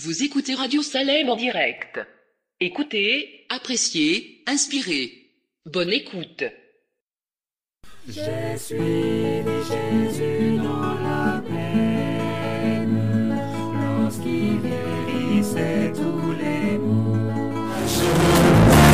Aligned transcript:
Vous 0.00 0.22
écoutez 0.22 0.54
Radio 0.54 0.80
Salem 0.80 1.28
en 1.28 1.34
direct. 1.34 1.98
Écoutez, 2.60 3.46
appréciez, 3.48 4.44
inspirez. 4.46 5.12
Bonne 5.66 5.92
écoute. 5.92 6.44
J'ai 8.08 8.56
suivi 8.56 9.42
Jésus 9.68 10.58
dans 10.58 10.94
la 11.02 11.42
plaine 11.44 13.00
lorsqu'il 13.74 14.60
guérissait 14.60 15.92
tous 15.92 16.30
les 16.30 16.78
maux. 16.78 17.66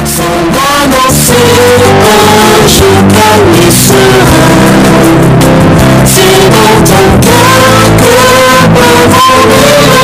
Son 0.07 0.40
annoncer 0.72 1.52
un 2.00 2.66
jour 2.66 3.04
et 3.61 3.71
serein. 3.71 4.54
C'est 6.07 6.48
dans 6.48 6.80
ton 6.89 7.08
cœur 7.21 7.75
que 7.98 8.16
peuvent 8.75 10.04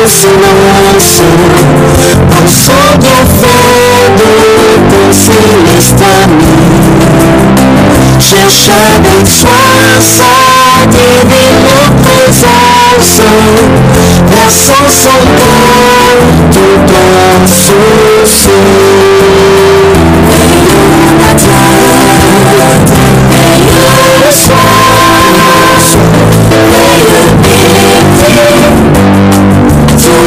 le 0.00 0.08
silence, 0.08 1.22
pour 2.30 2.48
son 2.48 2.98
bienfait 2.98 4.08
de 4.16 4.32
ton 4.90 5.12
céleste 5.12 6.02
ami. 6.24 6.56
Cherche 8.18 8.70
avec 8.96 9.26
soin 9.26 10.00
sa 10.00 10.86
divine 10.86 11.68
présence, 12.02 13.20
versant 14.30 14.88
son 14.88 15.20
cœur 15.38 16.16
tout 16.52 16.94
en 16.94 17.46
souci. 17.46 19.19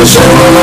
Toujours. 0.03 0.62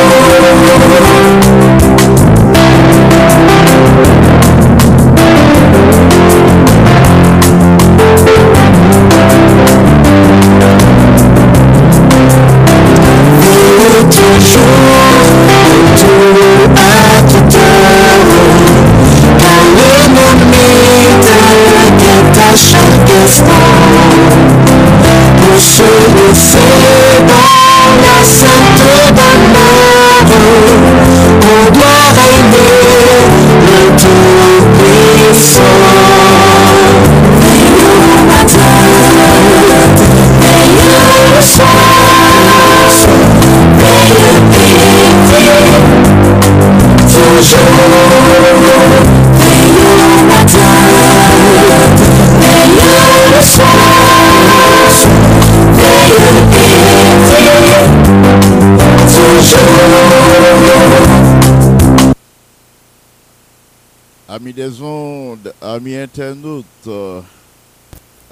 Des 64.55 64.83
ondes, 64.83 65.55
amis 65.63 65.95
internautes, 65.95 66.65
euh, 66.89 67.21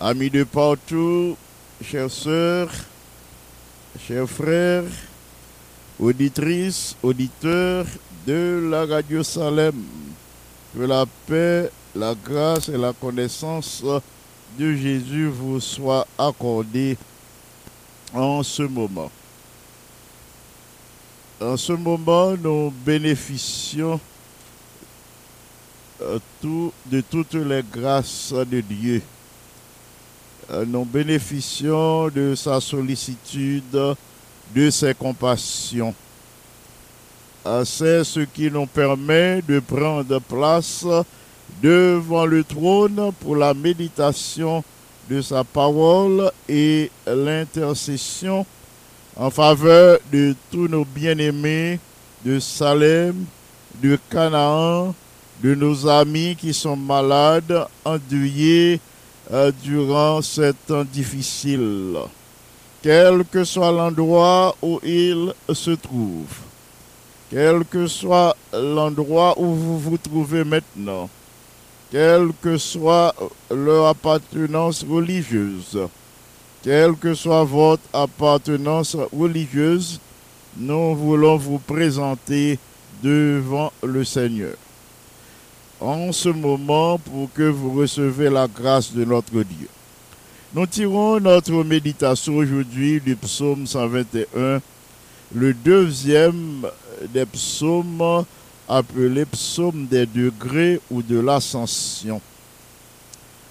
amis 0.01 0.31
de 0.31 0.43
partout, 0.43 1.37
chères 1.81 2.11
sœurs, 2.11 2.71
chers 4.07 4.29
frères, 4.29 4.83
auditrices, 6.01 6.97
auditeurs 7.05 7.87
de 8.27 8.69
la 8.69 8.85
radio 8.85 9.23
Salem, 9.23 9.81
que 10.75 10.81
la 10.81 11.05
paix, 11.27 11.71
la 11.95 12.17
grâce 12.17 12.69
et 12.69 12.77
la 12.77 12.93
connaissance 12.93 13.85
de 14.59 14.75
Jésus 14.75 15.29
vous 15.29 15.61
soient 15.61 16.07
accordées 16.19 16.97
en 18.13 18.43
ce 18.43 18.65
moment. 18.65 19.11
En 21.41 21.57
ce 21.57 21.75
moment, 21.75 22.37
nous 22.37 22.73
bénéficions 22.85 24.01
tout- 26.41 26.73
de 26.87 27.01
toutes 27.01 27.35
les 27.35 27.63
grâces 27.63 28.33
de 28.33 28.61
Dieu. 28.61 29.03
Euh, 30.51 30.65
Nous 30.67 30.85
bénéficions 30.85 32.09
de 32.09 32.35
sa 32.35 32.61
sollicitude, 32.61 33.95
de 34.55 34.71
ses 34.71 34.95
compassions. 34.95 35.95
Euh, 37.47 37.65
C'est 37.65 38.05
ce 38.05 38.21
qui 38.21 38.51
nous 38.51 38.67
permet 38.67 39.43
de 39.47 39.59
prendre 39.61 40.19
place 40.21 40.85
devant 41.63 42.27
le 42.27 42.45
trône 42.45 43.13
pour 43.21 43.37
la 43.37 43.53
méditation 43.55 44.63
de 45.11 45.21
sa 45.23 45.43
parole 45.45 46.31
et 46.49 46.91
l'intercession 47.07 48.45
en 49.17 49.31
faveur 49.31 49.99
de 50.13 50.35
tous 50.51 50.69
nos 50.69 50.85
bien-aimés 50.85 51.81
de 52.25 52.39
Salem, 52.39 53.25
de 53.83 53.99
Canaan, 54.11 54.95
de 55.43 55.55
nos 55.55 55.87
amis 55.87 56.37
qui 56.37 56.53
sont 56.53 56.77
malades, 56.77 57.67
endeuillés 57.85 58.81
euh, 59.31 59.53
durant 59.63 60.21
ce 60.23 60.53
temps 60.67 60.85
difficile, 60.85 61.97
quel 62.83 63.25
que 63.25 63.45
soit 63.45 63.71
l'endroit 63.71 64.57
où 64.63 64.81
ils 64.83 65.33
se 65.53 65.73
trouvent, 65.73 66.41
quel 67.31 67.65
que 67.65 67.87
soit 67.87 68.37
l'endroit 68.53 69.39
où 69.39 69.55
vous 69.55 69.79
vous 69.79 69.99
trouvez 69.99 70.45
maintenant, 70.45 71.09
quelle 71.91 72.31
que 72.43 72.59
soit 72.59 73.15
leur 73.51 73.87
appartenance 73.87 74.85
religieuse, 74.89 75.79
quelle 76.63 76.97
que 76.97 77.15
soit 77.15 77.45
votre 77.45 77.83
appartenance 77.93 78.97
religieuse, 79.17 80.01
nous 80.57 80.97
voulons 80.97 81.37
vous 81.37 81.59
présenter 81.59 82.59
devant 83.03 83.73
le 83.83 84.05
Seigneur. 84.05 84.55
En 85.81 86.13
ce 86.13 86.29
moment 86.29 86.99
pour 86.99 87.33
que 87.33 87.49
vous 87.49 87.73
recevez 87.73 88.31
la 88.31 88.49
grâce 88.49 88.93
de 88.93 89.05
notre 89.05 89.43
Dieu. 89.43 89.69
Nous 90.55 90.67
tirons 90.67 91.21
notre 91.21 91.63
méditation 91.63 92.37
aujourd'hui 92.37 93.01
du 93.01 93.15
psaume 93.17 93.67
121, 93.67 94.61
le 95.35 95.55
deuxième 95.55 96.67
des 97.13 97.27
psaumes 97.27 98.25
appelé 98.69 99.25
psaume 99.25 99.87
des 99.87 100.07
degrés 100.07 100.81
ou 100.91 101.03
de 101.03 101.19
l'ascension. 101.21 102.21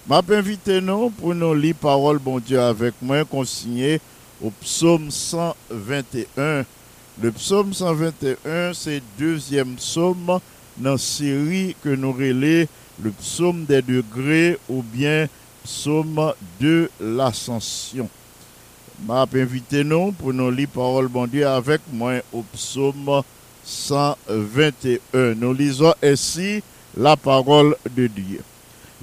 M'a 0.08 0.22
invité 0.30 0.80
nous 0.80 1.10
pour 1.10 1.34
nous 1.34 1.54
lire 1.54 1.74
parole 1.74 2.18
bon 2.18 2.38
Dieu 2.38 2.60
avec 2.60 2.94
moi 3.02 3.24
consigné 3.24 4.00
au 4.42 4.50
psaume 4.50 5.10
121. 5.10 6.64
Le 7.20 7.32
psaume 7.32 7.72
121, 7.72 8.72
c'est 8.74 9.02
deuxième 9.18 9.74
psaume 9.74 10.40
dans 10.78 10.92
la 10.92 10.98
série 10.98 11.74
que 11.82 11.90
nous 11.90 12.12
relais 12.12 12.68
le 13.02 13.10
psaume 13.10 13.64
des 13.64 13.82
degrés 13.82 14.58
ou 14.68 14.82
bien 14.82 15.28
psaume 15.64 16.32
de 16.60 16.90
l'ascension. 17.00 18.08
M'a 19.06 19.26
invité 19.32 19.84
nous 19.84 20.12
pour 20.12 20.32
nous 20.32 20.50
lire 20.50 20.68
parole 20.74 21.08
bon 21.08 21.26
Dieu 21.26 21.46
avec 21.46 21.80
moi 21.92 22.14
au 22.32 22.42
psaume 22.52 23.22
121. 23.64 25.34
Nous 25.36 25.52
lisons 25.52 25.94
ainsi 26.02 26.62
la 26.96 27.16
parole 27.16 27.76
de 27.94 28.08
Dieu. 28.08 28.40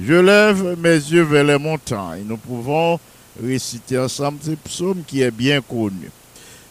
Je 0.01 0.16
lève 0.16 0.77
mes 0.77 0.95
yeux 0.95 1.24
vers 1.24 1.45
les 1.45 1.57
montagnes. 1.57 2.25
Nous 2.25 2.38
pouvons 2.38 3.00
réciter 3.42 3.98
ensemble 3.98 4.39
ce 4.44 4.51
psaume 4.51 5.04
qui 5.07 5.22
est 5.22 5.31
bien 5.31 5.62
connu. 5.62 6.10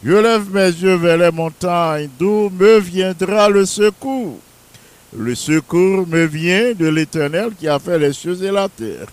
Je 0.04 0.12
lève 0.12 0.50
mes 0.52 0.66
yeux 0.66 0.96
vers 0.96 1.16
les 1.16 1.30
montagnes, 1.30 2.10
d'où 2.18 2.50
me 2.50 2.78
viendra 2.78 3.48
le 3.48 3.64
secours? 3.64 4.38
Le 5.16 5.37
secours 5.37 6.08
me 6.08 6.25
vient 6.25 6.72
de 6.72 6.88
l'Éternel 6.88 7.50
qui 7.58 7.69
a 7.69 7.78
fait 7.78 7.99
les 7.99 8.12
cieux 8.12 8.43
et 8.43 8.50
la 8.50 8.69
terre. 8.69 9.06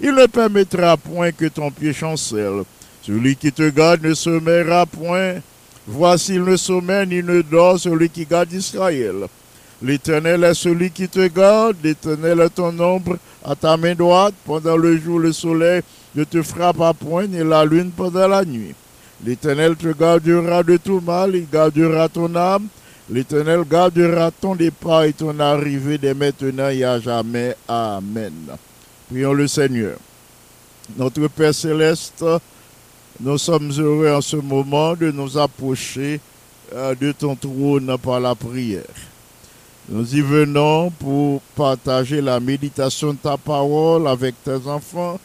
Il 0.00 0.12
ne 0.12 0.26
permettra 0.26 0.98
point 0.98 1.32
que 1.32 1.46
ton 1.46 1.70
pied 1.70 1.94
chancelle. 1.94 2.64
Celui 3.02 3.36
qui 3.36 3.50
te 3.50 3.70
garde 3.70 4.04
ne 4.04 4.12
se 4.12 4.28
mêlera 4.28 4.84
point. 4.84 5.36
Voici, 5.86 6.34
il 6.34 6.44
ne 6.44 6.56
sommeille 6.56 7.06
ni 7.06 7.22
ne 7.22 7.40
dort 7.40 7.78
celui 7.78 8.10
qui 8.10 8.26
garde 8.26 8.52
Israël. 8.52 9.28
L'Éternel 9.82 10.44
est 10.44 10.54
celui 10.54 10.90
qui 10.90 11.08
te 11.08 11.26
garde, 11.28 11.76
l'Éternel 11.82 12.40
est 12.40 12.50
ton 12.50 12.78
ombre 12.78 13.16
à 13.42 13.54
ta 13.54 13.78
main 13.78 13.94
droite. 13.94 14.34
Pendant 14.44 14.76
le 14.76 14.98
jour, 14.98 15.20
le 15.20 15.32
soleil 15.32 15.80
ne 16.14 16.24
te 16.24 16.42
frappe 16.42 16.80
à 16.82 16.92
point, 16.92 17.26
ni 17.26 17.42
la 17.42 17.64
lune 17.64 17.92
pendant 17.96 18.28
la 18.28 18.44
nuit. 18.44 18.74
L'Éternel 19.24 19.76
te 19.76 19.88
gardera 19.88 20.62
de 20.62 20.76
tout 20.76 21.00
mal, 21.00 21.34
il 21.34 21.48
gardera 21.50 22.10
ton 22.10 22.34
âme. 22.36 22.66
L'Éternel 23.08 23.62
gardera 23.70 24.32
ton 24.32 24.56
départ 24.56 25.04
et 25.04 25.12
ton 25.12 25.38
arrivée 25.38 25.96
dès 25.96 26.14
maintenant 26.14 26.68
et 26.68 26.82
à 26.82 26.98
jamais. 26.98 27.54
Amen. 27.68 28.32
Prions 29.08 29.32
le 29.32 29.46
Seigneur. 29.46 29.96
Notre 30.96 31.28
Père 31.28 31.54
céleste, 31.54 32.24
nous 33.20 33.38
sommes 33.38 33.70
heureux 33.78 34.12
en 34.12 34.20
ce 34.20 34.36
moment 34.36 34.94
de 34.94 35.12
nous 35.12 35.38
approcher 35.38 36.20
euh, 36.74 36.94
de 36.96 37.12
ton 37.12 37.36
trône 37.36 37.96
par 38.02 38.18
la 38.18 38.34
prière. 38.34 38.82
Nous 39.88 40.16
y 40.16 40.20
venons 40.20 40.90
pour 40.90 41.40
partager 41.54 42.20
la 42.20 42.40
méditation 42.40 43.12
de 43.12 43.18
ta 43.18 43.36
parole 43.36 44.08
avec 44.08 44.34
tes 44.42 44.66
enfants. 44.66 45.20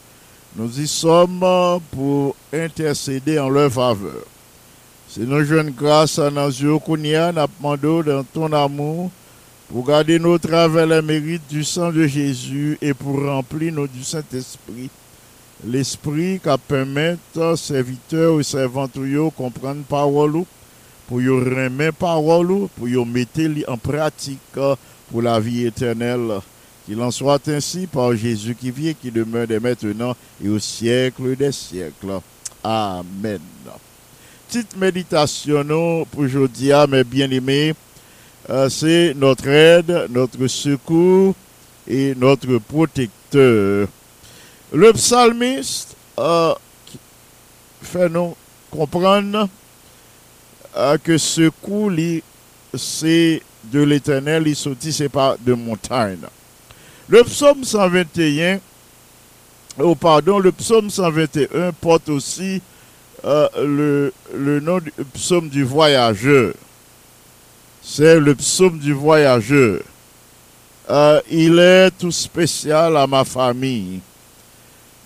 Nous 0.56 0.80
y 0.80 0.88
sommes 0.88 1.44
pour 1.92 2.36
intercéder 2.54 3.40
en 3.40 3.50
leur 3.50 3.72
faveur. 3.72 4.24
C'est 5.14 5.28
nos 5.28 5.44
jeunes 5.44 5.72
grâce 5.72 6.20
à 6.20 6.32
nos 6.32 6.48
yeux 6.48 6.78
qu'on 6.78 6.96
y 7.04 7.16
a, 7.16 7.34
nous 7.34 8.04
dans 8.04 8.24
ton 8.24 8.54
amour, 8.54 9.12
pour 9.68 9.86
garder 9.86 10.18
nos 10.18 10.38
travers 10.38 10.88
les 10.88 11.02
mérites 11.02 11.50
du 11.50 11.66
sang 11.66 11.92
de 11.92 12.08
Jésus 12.08 12.78
et 12.82 12.94
pour 12.94 13.22
remplir 13.22 13.74
nos 13.74 13.88
du 13.88 14.06
Saint-Esprit. 14.06 14.90
L'Esprit 15.66 16.40
qui 16.40 16.50
permet 16.70 17.18
aux 17.36 17.58
serviteurs 17.58 18.40
et 18.40 18.44
servantes 18.44 18.98
de 18.98 19.30
comprendre 19.32 19.84
parole 19.84 20.46
pour 21.10 21.18
remettre 21.18 21.98
parole, 21.98 22.70
pour 22.78 22.88
y 22.88 22.96
mettre 23.06 23.42
en 23.68 23.78
pratique 23.78 24.40
pour 25.12 25.22
la 25.22 25.42
vie 25.42 25.66
éternelle. 25.66 26.40
Qu'il 26.86 27.02
en 27.02 27.12
soit 27.12 27.46
ainsi 27.50 27.86
par 27.86 28.16
Jésus 28.16 28.56
qui 28.56 28.72
vient, 28.72 28.94
qui 28.94 29.12
demeure 29.12 29.46
dès 29.46 29.60
maintenant 29.60 30.16
et 30.42 30.48
au 30.48 30.58
siècle 30.58 31.36
des 31.36 31.52
siècles. 31.52 32.22
Amen. 32.64 33.42
Petite 34.52 34.76
méditation 34.76 36.06
pour 36.12 36.24
aujourd'hui, 36.24 36.72
mes 36.90 37.06
bien-aimés, 37.06 37.74
euh, 38.50 38.68
c'est 38.68 39.14
notre 39.16 39.48
aide, 39.48 40.08
notre 40.10 40.46
secours 40.48 41.34
et 41.88 42.14
notre 42.16 42.58
protecteur. 42.58 43.88
Le 44.74 44.92
psalmiste 44.92 45.96
euh, 46.20 46.54
fait 47.82 48.10
nous 48.10 48.36
comprendre 48.70 49.48
euh, 50.76 50.98
que 50.98 51.90
li, 51.90 52.22
c'est 52.74 53.42
de 53.72 53.82
l'éternel, 53.84 54.44
il 54.48 54.56
sortit, 54.58 54.92
c'est 54.92 55.08
pas 55.08 55.38
de 55.40 55.54
montagne. 55.54 56.28
Le 57.08 57.24
psaume 57.24 57.64
121, 57.64 58.60
oh 59.80 59.96
pardon, 59.96 60.40
le 60.40 60.52
psaume 60.52 60.90
121 60.90 61.72
porte 61.72 62.10
aussi 62.10 62.62
euh, 63.24 64.10
le, 64.34 64.60
nom 64.60 64.80
du 64.80 64.92
psaume 65.14 65.50
du 65.50 65.64
voyageur. 65.64 66.54
C'est 67.82 68.20
le 68.20 68.34
psaume 68.36 68.80
du 68.80 68.94
voyageur. 68.94 69.82
Euh, 70.90 71.22
il 71.30 71.60
est 71.60 71.92
tout 71.92 72.12
spécial 72.12 72.98
à 72.98 73.06
ma 73.06 73.24
famille. 73.24 74.00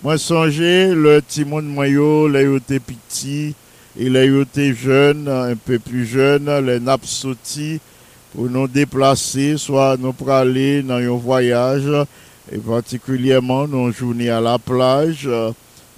Moi, 0.02 0.18
songez, 0.18 0.94
le 0.94 1.22
Timon 1.22 1.62
Moyo, 1.62 2.28
les 2.28 2.56
été 2.56 2.80
petit, 2.80 3.56
il 3.98 4.16
a 4.18 4.26
jeune, 4.74 5.28
un 5.28 5.56
peu 5.56 5.80
plus 5.80 6.06
jeune, 6.06 6.66
les 6.66 6.80
nappes 6.80 7.06
sautis 7.06 7.80
pour 8.34 8.50
nous 8.50 8.68
déplacer, 8.68 9.58
soit 9.58 9.98
nous 9.98 10.14
pour 10.14 10.32
aller 10.32 10.84
dans 10.84 10.96
un 10.96 11.18
voyage, 11.18 11.90
et 12.52 12.58
particulièrement 12.58 13.68
nos 13.68 13.92
journées 13.92 14.30
à 14.30 14.42
la 14.42 14.60
plage, 14.60 15.30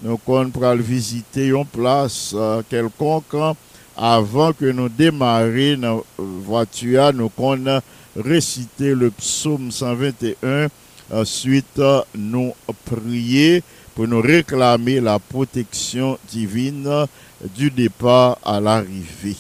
nous 0.04 0.18
qu'on 0.18 0.52
visiter 0.76 1.48
une 1.48 1.66
place 1.66 2.34
euh, 2.36 2.62
quelconque 2.70 3.56
avant 3.96 4.54
que 4.54 4.66
nous 4.66 4.90
démarrions 4.90 5.78
notre 5.78 6.06
voiture, 6.18 7.12
nous 7.14 7.30
qu'on 7.30 7.82
réciter 8.16 8.94
le 8.94 9.10
psaume 9.12 9.72
121, 9.72 10.68
ensuite 11.12 11.82
nous 12.16 12.54
prier 12.86 13.64
pour 13.96 14.08
nous 14.08 14.22
réclamer 14.22 15.00
la 15.02 15.18
protection 15.18 16.20
divine 16.32 17.08
du 17.56 17.72
départ 17.72 18.38
à 18.46 18.60
l'arrivée. 18.60 19.36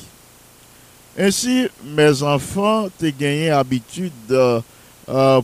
Ainsi, 1.19 1.67
mes 1.95 2.21
enfants, 2.23 2.89
t'ai 2.97 3.11
gagné 3.11 3.49
habitude 3.49 4.11
euh, 4.31 4.61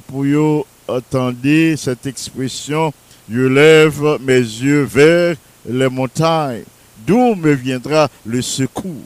pour 0.07 0.25
yo 0.25 0.65
entendre 0.88 1.75
cette 1.77 2.05
expression, 2.05 2.93
je 3.29 3.41
lève 3.41 4.17
mes 4.21 4.39
yeux 4.39 4.83
vers 4.83 5.35
les 5.67 5.89
montagnes, 5.89 6.63
d'où 7.05 7.35
me 7.35 7.53
viendra 7.53 8.09
le 8.25 8.41
secours. 8.41 9.05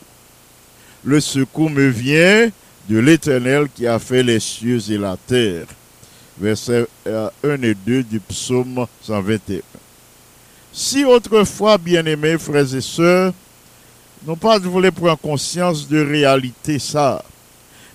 Le 1.03 1.19
secours 1.19 1.69
me 1.69 1.87
vient 1.87 2.49
de 2.89 2.99
l'Éternel 2.99 3.67
qui 3.73 3.85
a 3.85 3.99
fait 3.99 4.23
les 4.23 4.39
cieux 4.39 4.79
et 4.89 4.97
la 4.97 5.17
terre. 5.27 5.65
Versets 6.39 6.85
euh, 7.07 7.29
1 7.43 7.61
et 7.63 7.73
2 7.73 8.03
du 8.03 8.19
psaume 8.19 8.85
121. 9.03 9.61
Si 10.71 11.03
autrefois, 11.03 11.77
bien-aimés 11.77 12.37
frères 12.37 12.75
et 12.75 12.81
sœurs, 12.81 13.33
non 14.25 14.35
pas 14.35 14.59
de 14.59 14.67
voulez 14.67 14.91
prendre 14.91 15.17
conscience 15.17 15.87
de 15.87 15.99
réalité 15.99 16.79
ça, 16.79 17.23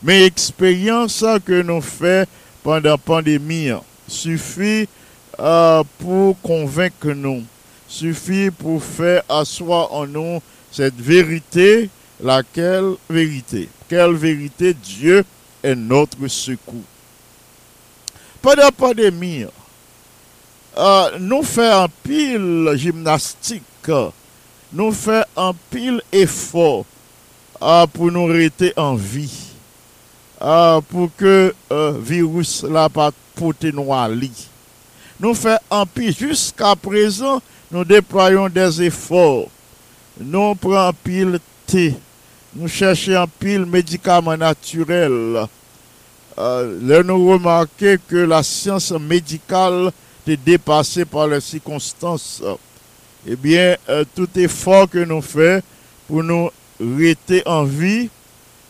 mais 0.03 0.25
expérience 0.25 1.25
que 1.45 1.63
nous 1.63 1.81
fait 1.81 2.29
pendant 2.63 2.91
la 2.91 2.99
pandémie 2.99 3.71
suffit 4.09 4.89
pour 5.37 6.41
convaincre 6.43 7.13
nous, 7.13 7.43
suffit 7.89 8.51
pour 8.51 8.83
faire 8.83 9.23
asseoir 9.29 9.93
en 9.93 10.07
nous 10.07 10.41
cette 10.71 11.01
vérité, 11.01 11.91
laquelle 12.23 12.95
vérité, 13.11 13.69
quelle 13.89 14.15
vérité? 14.15 14.75
Dieu 14.75 15.25
est 15.63 15.75
notre 15.75 16.27
secours. 16.29 16.81
Pendant 18.41 18.63
la 18.63 18.73
pandémie, 18.73 19.45
euh, 20.79 21.19
nous 21.21 21.43
faisons 21.43 21.83
un 21.85 21.89
pile 22.03 22.73
gymnastique, 22.77 23.63
nous 24.73 24.93
faisons 24.93 25.25
un 25.37 25.53
pile 25.71 26.03
effort 26.11 26.87
euh, 27.61 27.87
pour 27.87 28.11
nous 28.11 28.25
rester 28.25 28.73
en 28.77 28.95
vie, 28.95 29.53
euh, 30.41 30.81
pour 30.81 31.11
que 31.17 31.55
le 31.71 31.99
virus 32.01 32.63
là 32.63 32.89
pas 32.89 33.11
à 33.11 34.09
lit. 34.09 34.49
Nous 35.23 35.35
faisons 35.35 35.57
un 35.71 35.87
pile 35.87 36.13
jusqu'à 36.13 36.75
présent, 36.75 37.41
nous 37.71 37.85
déployons 37.85 38.49
des 38.49 38.83
efforts. 38.83 39.47
Nous 40.21 40.57
prenons 40.57 40.93
pile 41.05 41.39
thé, 41.65 41.95
nous 42.57 42.67
cherchons 42.67 43.15
un 43.23 43.29
pile 43.29 43.65
médicament 43.65 44.37
naturel. 44.37 45.47
euh, 46.39 47.03
nous 47.05 47.29
remarquons 47.31 47.97
que 48.09 48.17
la 48.17 48.43
science 48.43 48.91
médicale 48.91 49.93
est 50.27 50.37
dépassée 50.37 51.05
par 51.05 51.29
les 51.29 51.41
circonstances. 51.41 52.43
Eh 53.25 53.37
bien, 53.37 53.77
euh, 53.91 54.05
tout 54.17 54.29
effort 54.35 54.91
que 54.91 55.05
nous 55.05 55.23
faisons 55.23 55.63
pour 56.09 56.25
nous 56.25 56.51
rester 56.81 57.47
en 57.47 57.63
vie, 57.63 58.11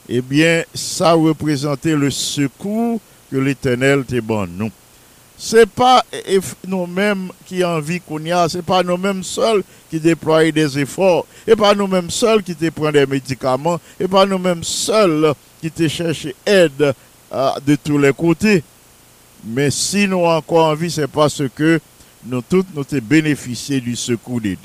eh 0.06 0.20
bien, 0.20 0.64
ça 0.74 1.14
représentait 1.14 1.96
le 1.96 2.10
secours 2.10 3.00
que 3.30 3.38
l'Éternel 3.38 4.04
te 4.04 4.20
bon 4.20 4.46
nous. 4.46 4.70
C'est 5.44 5.66
pas 5.66 6.04
nous-mêmes 6.68 7.32
qui 7.44 7.64
en 7.64 7.80
vie 7.80 8.00
qu'on 8.00 8.24
y 8.24 8.30
a, 8.30 8.48
c'est 8.48 8.62
pas 8.62 8.84
nous-mêmes 8.84 9.24
seuls 9.24 9.64
qui 9.90 9.98
déploient 9.98 10.48
des 10.52 10.78
efforts, 10.78 11.26
et 11.44 11.56
pas 11.56 11.74
nous-mêmes 11.74 12.10
seuls 12.10 12.44
qui 12.44 12.54
te 12.54 12.70
prennent 12.70 12.92
des 12.92 13.06
médicaments, 13.06 13.80
et 13.98 14.06
pas 14.06 14.24
nous-mêmes 14.24 14.62
seuls 14.62 15.34
qui 15.60 15.68
te 15.68 15.88
cherchent 15.88 16.28
aide 16.46 16.94
euh, 17.32 17.50
de 17.66 17.74
tous 17.74 17.98
les 17.98 18.12
côtés. 18.12 18.62
Mais 19.44 19.72
si 19.72 20.06
nous 20.06 20.24
encore 20.24 20.66
en 20.66 20.74
vie, 20.76 20.92
c'est 20.92 21.08
parce 21.08 21.42
que 21.56 21.80
nous 22.24 22.42
tous 22.42 22.64
nous 22.72 22.84
te 22.84 23.00
bénéficié 23.00 23.80
du 23.80 23.96
secours 23.96 24.40
de 24.40 24.50
Dieu. 24.50 24.58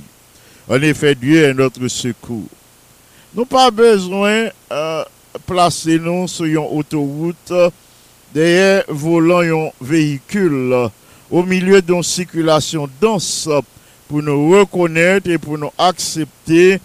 En 0.70 0.80
effet, 0.84 1.16
Dieu 1.16 1.44
est 1.44 1.56
notre 1.56 1.88
secours. 1.88 2.50
Nous 3.34 3.46
pas 3.46 3.72
besoin 3.72 4.50
euh, 4.72 5.04
placer 5.48 5.98
nous 5.98 6.28
sur 6.28 6.46
une 6.46 6.58
autoroute 6.58 7.52
derrière 8.34 8.84
volant 8.88 9.68
un 9.68 9.70
véhicule 9.82 10.90
au 11.30 11.44
milieu 11.44 11.82
d'une 11.82 12.04
circulation 12.04 12.90
dense 13.02 13.50
pour 14.08 14.22
nous 14.22 14.52
reconnaître 14.52 15.30
et 15.30 15.38
pour 15.38 15.58
nous 15.58 15.72
accepter 15.78 16.80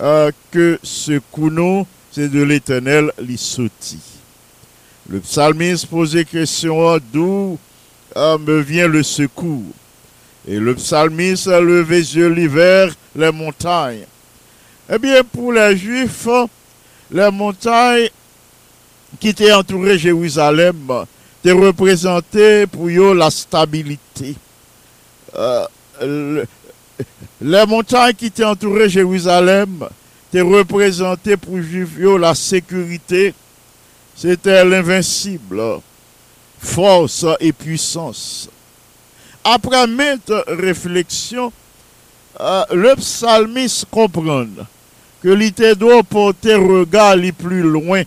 euh, 0.00 0.30
que 0.50 0.78
ce 0.82 1.20
nous 1.36 1.86
c'est 2.10 2.28
de 2.28 2.42
l'éternel 2.42 3.10
li 3.18 3.38
sorti. 3.38 3.98
Le 5.08 5.20
psalmiste 5.20 5.86
posait 5.86 6.24
question 6.24 6.98
d'où 7.12 7.58
euh, 8.16 8.38
me 8.38 8.60
vient 8.60 8.86
le 8.86 9.02
secours? 9.02 9.72
Et 10.46 10.58
le 10.58 10.74
psalmiste 10.74 11.48
a 11.48 11.60
levé 11.60 11.98
les 11.98 12.16
yeux 12.16 12.48
vers 12.48 12.94
les 13.16 13.32
montagnes. 13.32 14.06
Eh 14.92 14.98
bien, 14.98 15.22
pour 15.24 15.52
les 15.52 15.76
Juifs, 15.76 16.28
les 17.10 17.30
montagnes 17.30 18.10
qui 19.20 19.28
étaient 19.28 19.52
entourées 19.52 19.98
Jérusalem 19.98 20.76
étaient 21.42 21.52
représentées 21.52 22.66
pour 22.66 22.86
eux 22.88 23.14
la 23.14 23.30
stabilité. 23.30 24.34
Euh, 25.36 25.64
le- 26.00 26.46
les 27.40 27.66
montagnes 27.66 28.14
qui 28.14 28.26
étaient 28.26 28.44
entourées 28.44 28.88
Jérusalem 28.88 29.86
étaient 30.28 30.40
représentées 30.42 31.36
pour 31.36 31.56
eux 31.56 32.18
la 32.18 32.34
sécurité. 32.34 33.34
C'était 34.14 34.64
l'invincible, 34.64 35.60
force 36.58 37.24
et 37.40 37.52
puissance. 37.52 38.48
Après 39.42 39.86
maintes 39.86 40.32
réflexions, 40.46 41.52
euh, 42.40 42.64
le 42.72 42.94
psalmiste 42.96 43.86
comprend 43.90 44.46
que 45.22 45.28
l'ité 45.28 45.74
doit 45.74 46.02
porter 46.02 46.54
regard 46.54 47.16
les 47.16 47.32
plus 47.32 47.62
loin 47.62 48.02
euh, 48.02 48.04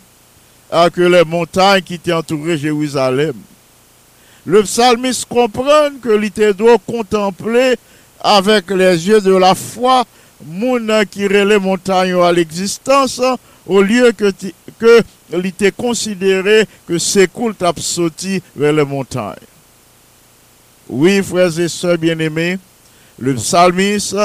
que 0.94 1.02
les 1.02 1.24
montagnes 1.24 1.82
qui 1.82 1.96
étaient 1.96 2.14
entourées 2.14 2.58
Jérusalem. 2.58 3.36
Le 4.46 4.62
psalmiste 4.64 5.26
comprend 5.26 5.90
que 6.02 6.10
l'ité 6.10 6.54
doit 6.54 6.78
contempler 6.86 7.76
avec 8.20 8.70
les 8.70 9.08
yeux 9.08 9.22
de 9.22 9.36
la 9.36 9.56
foi 9.56 10.06
moun 10.46 10.92
qui 11.10 11.28
les 11.28 11.60
montagnes 11.60 12.22
à 12.22 12.32
l'existence 12.32 13.22
au 13.66 13.82
lieu 13.82 14.12
que, 14.12 14.32
que 14.80 15.02
l'ité 15.34 15.72
considéré 15.72 16.68
que 16.88 16.98
c'est 16.98 17.32
cool 17.32 17.56
sorti 17.78 18.42
vers 18.56 18.74
les 18.74 18.86
montagnes. 18.86 19.36
Oui, 20.88 21.24
frères 21.24 21.60
et 21.60 21.68
sœurs 21.68 21.98
bien-aimés, 21.98 22.60
le 23.18 23.34
psalmiste, 23.36 24.16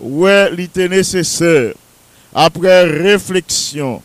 ouais, 0.00 0.50
était 0.58 0.88
nécessaire, 0.88 1.74
après 2.32 2.84
réflexion, 2.84 4.00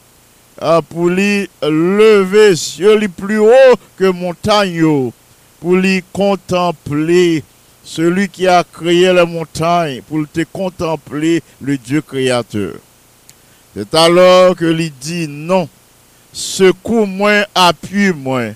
pour 0.90 1.10
lui 1.10 1.50
lever 1.62 2.50
les 2.50 2.80
yeux 2.80 2.98
les 2.98 3.08
plus 3.08 3.40
haut 3.40 3.76
que 3.98 4.06
montagne, 4.06 5.12
pour 5.60 5.76
lui 5.76 6.04
contempler 6.12 7.44
celui 7.84 8.30
qui 8.30 8.48
a 8.48 8.64
créé 8.64 9.12
les 9.14 9.26
montagnes, 9.26 10.02
pour 10.08 10.26
te 10.32 10.44
contempler 10.44 11.42
le 11.62 11.78
Dieu 11.78 12.02
créateur. 12.02 12.74
C'est 13.76 13.94
alors 13.96 14.56
que 14.56 14.66
lui 14.66 14.92
dit 15.02 15.28
non, 15.28 15.70
secours-moi, 16.34 17.46
appuie-moi, 17.56 18.54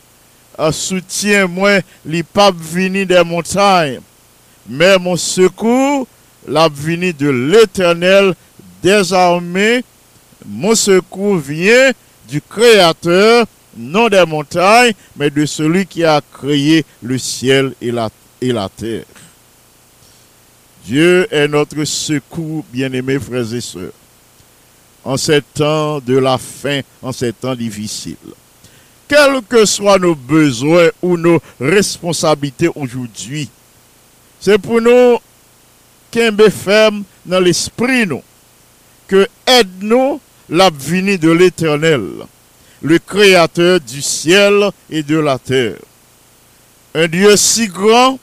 soutiens-moi, 0.71 1.79
li 2.05 2.23
pas 2.23 2.51
vini 2.51 3.05
des 3.05 3.23
montagnes, 3.23 4.01
mais 4.67 4.97
mon 4.97 5.15
secours 5.15 6.07
l'a 6.47 6.67
venu 6.67 7.13
de 7.13 7.29
l'éternel 7.29 8.33
des 8.81 9.13
armées. 9.13 9.83
Mon 10.45 10.75
secours 10.75 11.37
vient 11.37 11.91
du 12.27 12.41
Créateur, 12.41 13.45
non 13.77 14.09
des 14.09 14.25
montagnes, 14.25 14.93
mais 15.15 15.29
de 15.29 15.45
celui 15.45 15.85
qui 15.85 16.03
a 16.03 16.21
créé 16.33 16.85
le 17.01 17.17
ciel 17.17 17.73
et 17.81 17.91
la, 17.91 18.69
terre. 18.69 19.05
Dieu 20.85 21.27
est 21.33 21.47
notre 21.47 21.83
secours, 21.85 22.65
bien-aimés 22.71 23.19
frères 23.19 23.53
et 23.53 23.61
sœurs, 23.61 23.93
en 25.03 25.17
ces 25.17 25.41
temps 25.41 25.99
de 25.99 26.17
la 26.17 26.37
fin, 26.37 26.81
en 27.01 27.11
ces 27.11 27.33
temps 27.33 27.55
difficiles 27.55 28.17
quels 29.13 29.41
que 29.47 29.65
soient 29.65 29.99
nos 29.99 30.15
besoins 30.15 30.89
ou 31.01 31.17
nos 31.17 31.39
responsabilités 31.59 32.69
aujourd'hui, 32.73 33.49
c'est 34.39 34.57
pour 34.57 34.81
nous 34.81 35.17
qu'un 36.09 36.35
ferme 36.49 37.03
dans 37.25 37.39
l'esprit 37.39 38.07
nous, 38.07 38.23
que 39.07 39.27
aide-nous 39.45 40.13
la 40.13 40.19
venue 40.49 41.17
de 41.17 41.31
l'éternel, 41.31 42.03
le 42.81 42.99
créateur 42.99 43.79
du 43.79 44.01
ciel 44.01 44.69
et 44.89 45.03
de 45.03 45.17
la 45.17 45.39
terre. 45.39 45.77
Un 46.95 47.07
Dieu 47.07 47.35
si 47.37 47.67
grand, 47.67 48.19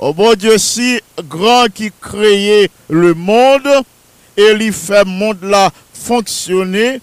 un 0.00 0.10
bon 0.12 0.34
Dieu 0.34 0.56
si 0.58 1.00
grand 1.28 1.66
qui 1.72 1.90
créait 2.00 2.70
le 2.88 3.14
monde 3.14 3.68
et 4.36 4.52
il 4.58 4.72
fait 4.72 5.04
monde 5.04 5.42
là 5.42 5.70
fonctionner 5.92 7.00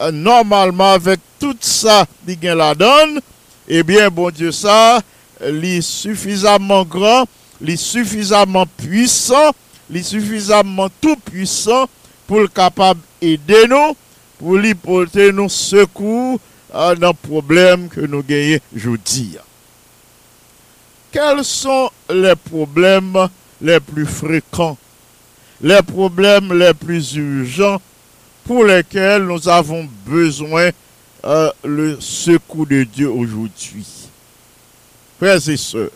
euh, 0.00 0.10
normalement 0.10 0.92
avec 0.92 1.20
tout 1.38 1.56
ça 1.60 2.06
qui 2.26 2.36
la 2.42 2.74
donne, 2.74 3.20
eh 3.68 3.82
bien, 3.82 4.10
bon 4.10 4.30
Dieu, 4.30 4.50
ça, 4.50 5.00
est 5.40 5.80
suffisamment 5.80 6.84
grand, 6.84 7.26
est 7.66 7.76
suffisamment 7.76 8.66
puissant, 8.66 9.52
est 9.94 10.02
suffisamment 10.02 10.88
tout 11.00 11.16
puissant 11.16 11.86
pour 12.26 12.40
le 12.40 12.48
capable 12.48 13.00
d'aider 13.24 13.66
nous, 13.68 13.96
pour 14.38 14.56
lui 14.56 14.74
porter 14.74 15.32
nos 15.32 15.48
secours 15.48 16.38
dans 16.72 16.94
le 17.00 17.12
problème 17.12 17.88
que 17.88 18.00
nous 18.00 18.22
gagnons 18.22 18.58
aujourd'hui. 18.76 19.36
Quels 21.12 21.44
sont 21.44 21.90
les 22.10 22.34
problèmes 22.34 23.28
les 23.60 23.80
plus 23.80 24.06
fréquents, 24.06 24.76
les 25.60 25.82
problèmes 25.82 26.52
les 26.58 26.74
plus 26.74 27.14
urgents 27.14 27.80
pour 28.44 28.64
lesquels 28.64 29.22
nous 29.24 29.48
avons 29.48 29.88
besoin 30.04 30.70
euh, 31.24 31.50
le 31.64 31.98
secours 32.00 32.66
de 32.66 32.82
Dieu 32.82 33.08
aujourd'hui? 33.08 33.86
Frères 35.18 35.48
et 35.48 35.56
sœurs, 35.56 35.90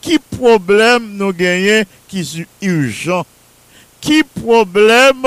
qui 0.00 0.18
problème 0.18 1.16
nous 1.16 1.32
gagnons 1.32 1.84
qui 2.08 2.24
sont 2.24 2.44
urgents? 2.62 3.26
Qui 4.00 4.22
problème 4.22 5.26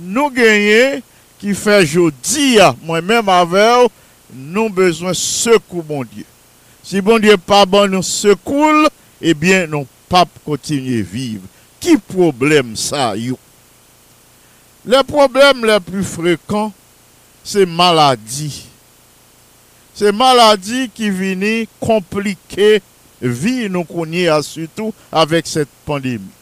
nou 0.00 0.32
genye 0.34 1.00
ki 1.40 1.54
fe 1.56 1.80
jodi 1.84 2.56
ya, 2.56 2.72
mwen 2.84 3.06
menm 3.06 3.30
avew, 3.32 3.88
nou 4.30 4.72
bezwen 4.72 5.16
sekou 5.16 5.84
bon 5.86 6.04
Diyo. 6.08 6.26
Si 6.86 7.02
bon 7.04 7.20
Diyo 7.22 7.36
pa 7.44 7.62
ban 7.68 7.90
nou 7.92 8.04
sekoul, 8.06 8.88
ebyen 9.20 9.68
nou 9.72 9.88
pap 10.10 10.32
kontinye 10.46 11.00
viv. 11.06 11.44
Ki 11.80 11.96
problem 12.10 12.74
sa 12.78 13.12
yo? 13.16 13.38
Le 14.88 15.00
problem 15.04 15.64
le 15.68 15.76
pli 15.84 16.02
frekant, 16.04 16.74
se 17.44 17.64
maladi. 17.68 18.50
Se 19.96 20.12
maladi 20.16 20.88
ki 20.96 21.10
vini 21.12 21.54
komplike 21.80 22.78
vi 23.20 23.68
nou 23.68 23.84
konye 23.88 24.28
asutou 24.32 24.94
avek 25.12 25.48
set 25.48 25.72
pandemi. 25.88 26.39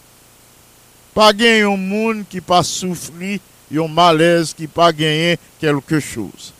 Pas 1.18 1.32
gagner 1.32 1.62
un 1.62 1.76
monde 1.76 2.22
qui 2.30 2.40
pas 2.40 2.62
souffrir, 2.62 3.40
un 3.74 3.88
malaise 3.88 4.54
qui 4.54 4.68
pas 4.68 4.92
gagner 4.92 5.36
quelque 5.60 5.98
chose. 5.98 6.52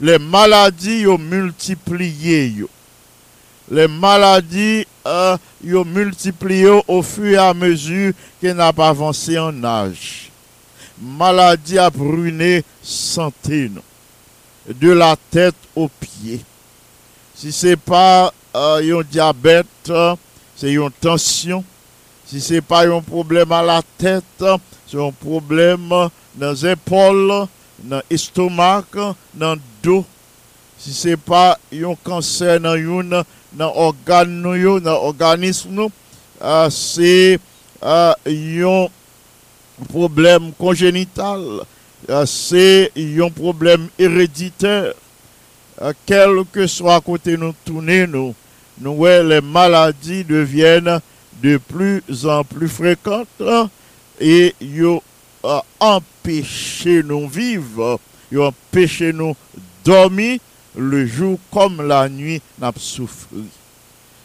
Les 0.00 0.16
maladies 0.16 1.08
ont 1.08 1.18
multiplié. 1.18 2.54
Les 3.68 3.88
maladies 3.88 4.86
euh, 5.04 5.36
ont 5.74 5.84
multiplié 5.84 6.68
au 6.86 7.02
fur 7.02 7.26
et 7.26 7.36
à 7.36 7.52
mesure 7.52 8.12
qu'on 8.40 8.54
n'a 8.54 8.72
pas 8.72 8.90
avancé 8.90 9.36
en 9.40 9.64
âge 9.64 10.30
maladie 11.02 11.76
a 11.76 11.90
brûlé 11.90 12.62
santé, 12.82 13.70
de 14.68 14.90
la 14.92 15.16
tête 15.32 15.56
aux 15.74 15.88
pieds. 15.88 16.40
si 17.34 17.50
c'est 17.50 17.76
pas 17.76 18.32
euh, 18.54 19.00
un 19.00 19.02
diabète, 19.02 19.66
euh, 19.90 20.14
c'est 20.56 20.72
une 20.72 20.92
tension. 20.92 21.64
Si 22.26 22.40
se 22.42 22.58
pa 22.58 22.82
yon 22.88 23.04
problem 23.06 23.52
a 23.54 23.60
la 23.62 23.78
tèt, 24.00 24.42
se 24.90 24.98
yon 24.98 25.14
problem 25.20 25.92
nan 26.34 26.56
zepol, 26.58 27.46
nan 27.86 28.02
estomak, 28.10 28.98
nan 29.38 29.62
do. 29.84 30.00
Si 30.82 30.90
se 30.90 31.14
pa 31.22 31.54
yon 31.70 31.94
kanser 32.06 32.58
nan 32.64 32.74
yon, 32.82 33.14
nan 33.54 33.70
organ 33.70 34.34
nou 34.42 34.58
yon, 34.58 34.82
nan 34.82 34.98
organism 35.06 35.76
nou, 35.78 35.94
uh, 36.42 36.66
se 36.66 37.38
uh, 37.78 38.14
yon 38.26 38.90
problem 39.86 40.50
kongenital, 40.58 41.62
uh, 42.10 42.26
se 42.26 42.90
yon 42.98 43.30
problem 43.38 43.86
erediter. 44.02 44.96
Kel 46.08 46.40
ke 46.50 46.66
swa 46.72 46.98
kote 47.04 47.36
nou 47.38 47.54
toune 47.68 48.02
nou, 48.10 48.34
nou 48.82 49.04
we 49.06 49.20
le 49.22 49.44
maladi 49.44 50.24
devyen 50.26 50.90
erediter. 50.90 51.12
De 51.42 51.58
plus 51.58 52.02
en 52.26 52.44
plus 52.44 52.68
fréquentes 52.68 53.42
et 54.20 54.54
yo 54.60 55.02
euh, 55.44 55.60
empêcher 55.78 57.02
nous 57.02 57.28
vivre, 57.28 58.00
yo 58.30 58.44
empêcher 58.44 59.12
nous 59.12 59.36
dormir 59.84 60.38
le 60.76 61.06
jour 61.06 61.38
comme 61.52 61.86
la 61.86 62.08
nuit 62.08 62.40
n'a 62.58 62.72
souffert. 62.76 63.28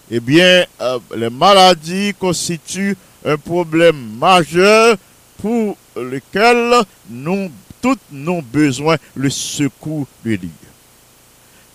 Eh 0.09 0.19
bien, 0.19 0.65
euh, 0.81 0.99
les 1.15 1.29
maladies 1.29 2.13
constituent 2.19 2.97
un 3.23 3.37
problème 3.37 4.17
majeur 4.19 4.97
pour 5.37 5.77
lequel 5.95 6.81
nous, 7.09 7.49
tous 7.81 7.97
nos 8.11 8.41
besoins, 8.41 8.97
le 9.15 9.29
secours 9.29 10.07
de 10.25 10.35
Dieu. 10.35 10.49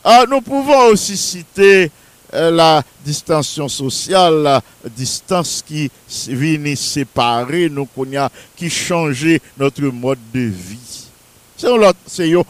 Ah, 0.05 0.25
nous 0.29 0.41
pouvons 0.41 0.87
aussi 0.89 1.17
citer 1.17 1.91
la 2.51 2.83
distension 3.05 3.69
sociale, 3.69 4.43
la 4.43 4.63
distance 4.97 5.63
qui 5.67 5.91
s- 6.09 6.29
vient 6.29 6.75
séparer 6.75 7.69
nous, 7.69 7.87
qu'on 7.87 8.07
y 8.07 8.17
a- 8.17 8.31
qui 8.57 8.69
changeait 8.71 9.41
notre 9.59 9.83
mode 9.83 10.19
de 10.35 10.41
c'est 11.59 11.69
un 11.69 11.79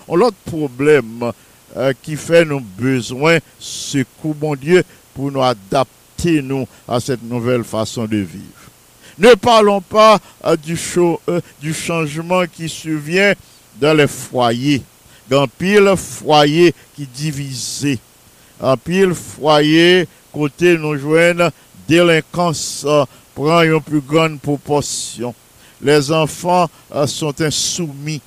un 0.09 0.21
autre 0.21 0.37
problème 0.50 1.30
euh, 1.76 1.92
qui 2.02 2.16
fait 2.16 2.45
nos 2.45 2.61
besoins 2.61 3.38
secours, 3.59 4.35
mon 4.40 4.56
Dieu, 4.56 4.83
pour 5.14 5.30
nous 5.30 5.42
adapter 5.42 6.42
nous 6.42 6.66
à 6.88 6.99
cette 7.00 7.23
nouvelle 7.23 7.64
façon 7.64 8.04
de 8.06 8.16
vivre. 8.16 8.42
Ne 9.18 9.35
parlons 9.35 9.80
pas 9.80 10.18
euh, 10.45 10.56
euh, 11.28 11.40
du 11.61 11.73
changement 11.73 12.45
qui 12.47 12.68
survient 12.68 13.35
dans 13.80 13.95
les 13.95 14.06
foyers. 14.09 14.83
Dans 15.28 15.47
pile 15.49 15.92
foyer 15.97 16.73
qui 16.95 17.06
divisé. 17.06 17.99
En 18.60 18.76
pile 18.76 19.14
foyer, 19.14 20.08
côté 20.32 20.78
nous 20.78 20.96
joignent 20.96 21.50
délinquance 21.86 22.84
euh, 22.86 23.04
prend 23.34 23.62
une 23.62 23.80
plus 23.80 24.00
grande 24.00 24.40
proportion. 24.40 25.34
Les 25.80 26.10
enfants 26.10 26.68
euh, 26.94 27.06
sont 27.06 27.38
insoumis. 27.40 28.20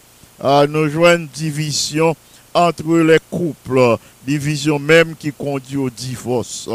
Euh, 0.43 0.67
nous 0.67 0.87
joignent 0.89 1.27
division 1.33 2.15
entre 2.53 2.97
les 2.97 3.19
couples, 3.29 3.97
division 4.25 4.79
même 4.79 5.15
qui 5.15 5.31
conduit 5.31 5.77
au 5.77 5.89
divorce. 5.89 6.69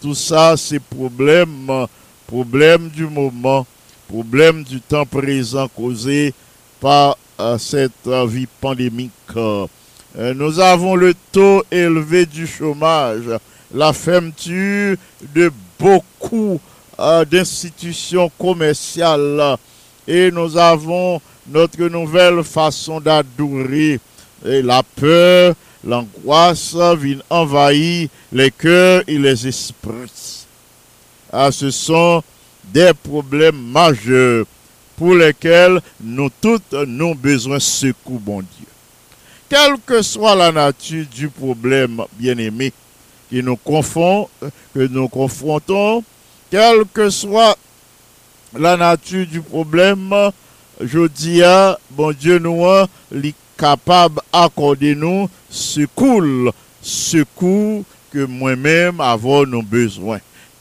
Tout 0.00 0.14
ça, 0.14 0.56
c'est 0.56 0.80
problème, 0.80 1.86
problème 2.26 2.88
du 2.88 3.06
moment, 3.06 3.66
problème 4.08 4.64
du 4.64 4.80
temps 4.80 5.06
présent 5.06 5.68
causé 5.68 6.34
par 6.80 7.16
cette 7.58 8.08
vie 8.26 8.48
pandémique. 8.60 9.12
Euh, 10.18 10.34
nous 10.34 10.60
avons 10.60 10.94
le 10.94 11.14
taux 11.32 11.62
élevé 11.70 12.26
du 12.26 12.46
chômage, 12.46 13.24
la 13.72 13.92
fermeture 13.94 14.96
de 15.34 15.50
beaucoup 15.78 16.60
euh, 17.00 17.24
d'institutions 17.24 18.30
commerciales 18.38 19.56
et 20.06 20.30
nous 20.30 20.56
avons 20.58 21.20
notre 21.48 21.82
nouvelle 21.84 22.42
façon 22.44 23.00
d'adorer. 23.00 23.98
Et 24.44 24.60
la 24.60 24.82
peur, 24.82 25.54
l'angoisse 25.84 26.74
viennent 26.98 27.22
envahir 27.30 28.08
les 28.32 28.50
cœurs 28.50 29.02
et 29.06 29.16
les 29.16 29.46
esprits. 29.46 30.46
Ah, 31.32 31.50
ce 31.50 31.70
sont 31.70 32.22
des 32.64 32.92
problèmes 33.02 33.56
majeurs 33.70 34.44
pour 34.96 35.14
lesquels 35.14 35.80
nous 36.02 36.28
tous 36.40 36.60
nous 36.86 37.14
besoin 37.14 37.58
secours, 37.58 38.20
bon 38.20 38.40
Dieu. 38.40 38.71
Quelle 39.52 39.76
que 39.84 40.00
soit 40.00 40.34
la 40.34 40.50
nature 40.50 41.04
du 41.14 41.28
problème, 41.28 42.02
bien-aimé, 42.14 42.72
que 43.30 43.36
nous 43.42 45.08
confrontons, 45.08 46.02
quelle 46.50 46.84
que 46.94 47.10
soit 47.10 47.58
la 48.58 48.78
nature 48.78 49.26
du 49.26 49.42
problème, 49.42 50.14
je 50.80 51.06
dis 51.06 51.42
à 51.42 51.78
bon 51.90 52.14
Dieu 52.18 52.38
nous 52.38 52.64
est 52.64 53.34
capable 53.58 54.22
d'accorder 54.32 54.94
nous 54.94 55.28
secours, 55.50 56.54
secours 56.80 57.84
que 58.10 58.24
moi-même 58.24 59.02
avons 59.02 59.44
nos 59.44 59.60
besoins. 59.60 60.20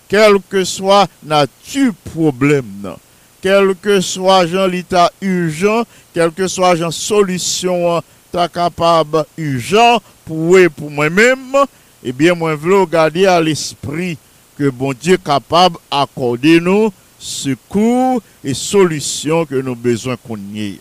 Quel 0.10 0.34
que 0.49 0.65
soit 0.65 1.08
nature 1.23 1.93
problème, 2.13 2.93
quel 3.41 3.73
que 3.82 4.01
soit 4.01 4.43
l'état 4.67 5.10
urgent, 5.21 5.86
quel 6.13 6.32
que 6.32 6.49
soit 6.49 6.75
Jean 6.75 6.91
solution 6.91 7.95
hein, 7.95 8.01
capable 8.32 9.26
urgent 9.38 10.02
pour 10.26 10.58
pour 10.76 10.91
moi-même, 10.91 11.56
eh 12.04 12.12
bien 12.12 12.34
moi 12.34 12.52
je 12.52 12.67
veux 12.67 12.82
regarder 12.82 13.26
à 13.26 13.39
l'esprit 13.41 14.17
que 14.58 14.70
bon 14.70 14.94
Dieu 14.94 15.17
capable 15.17 15.78
d'accorder 15.91 16.60
nous 16.60 16.91
secours 17.22 18.22
et 18.44 18.54
solutions 18.54 19.46
que 19.46 19.56
nous 19.56 19.76
besoin 19.76 20.17
qu'on 20.17 20.38
ait. 20.56 20.80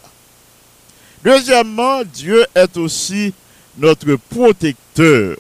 Deuxièmement, 1.23 2.03
Dieu 2.03 2.45
est 2.55 2.77
aussi 2.79 3.35
notre 3.77 4.15
protecteur. 4.15 5.37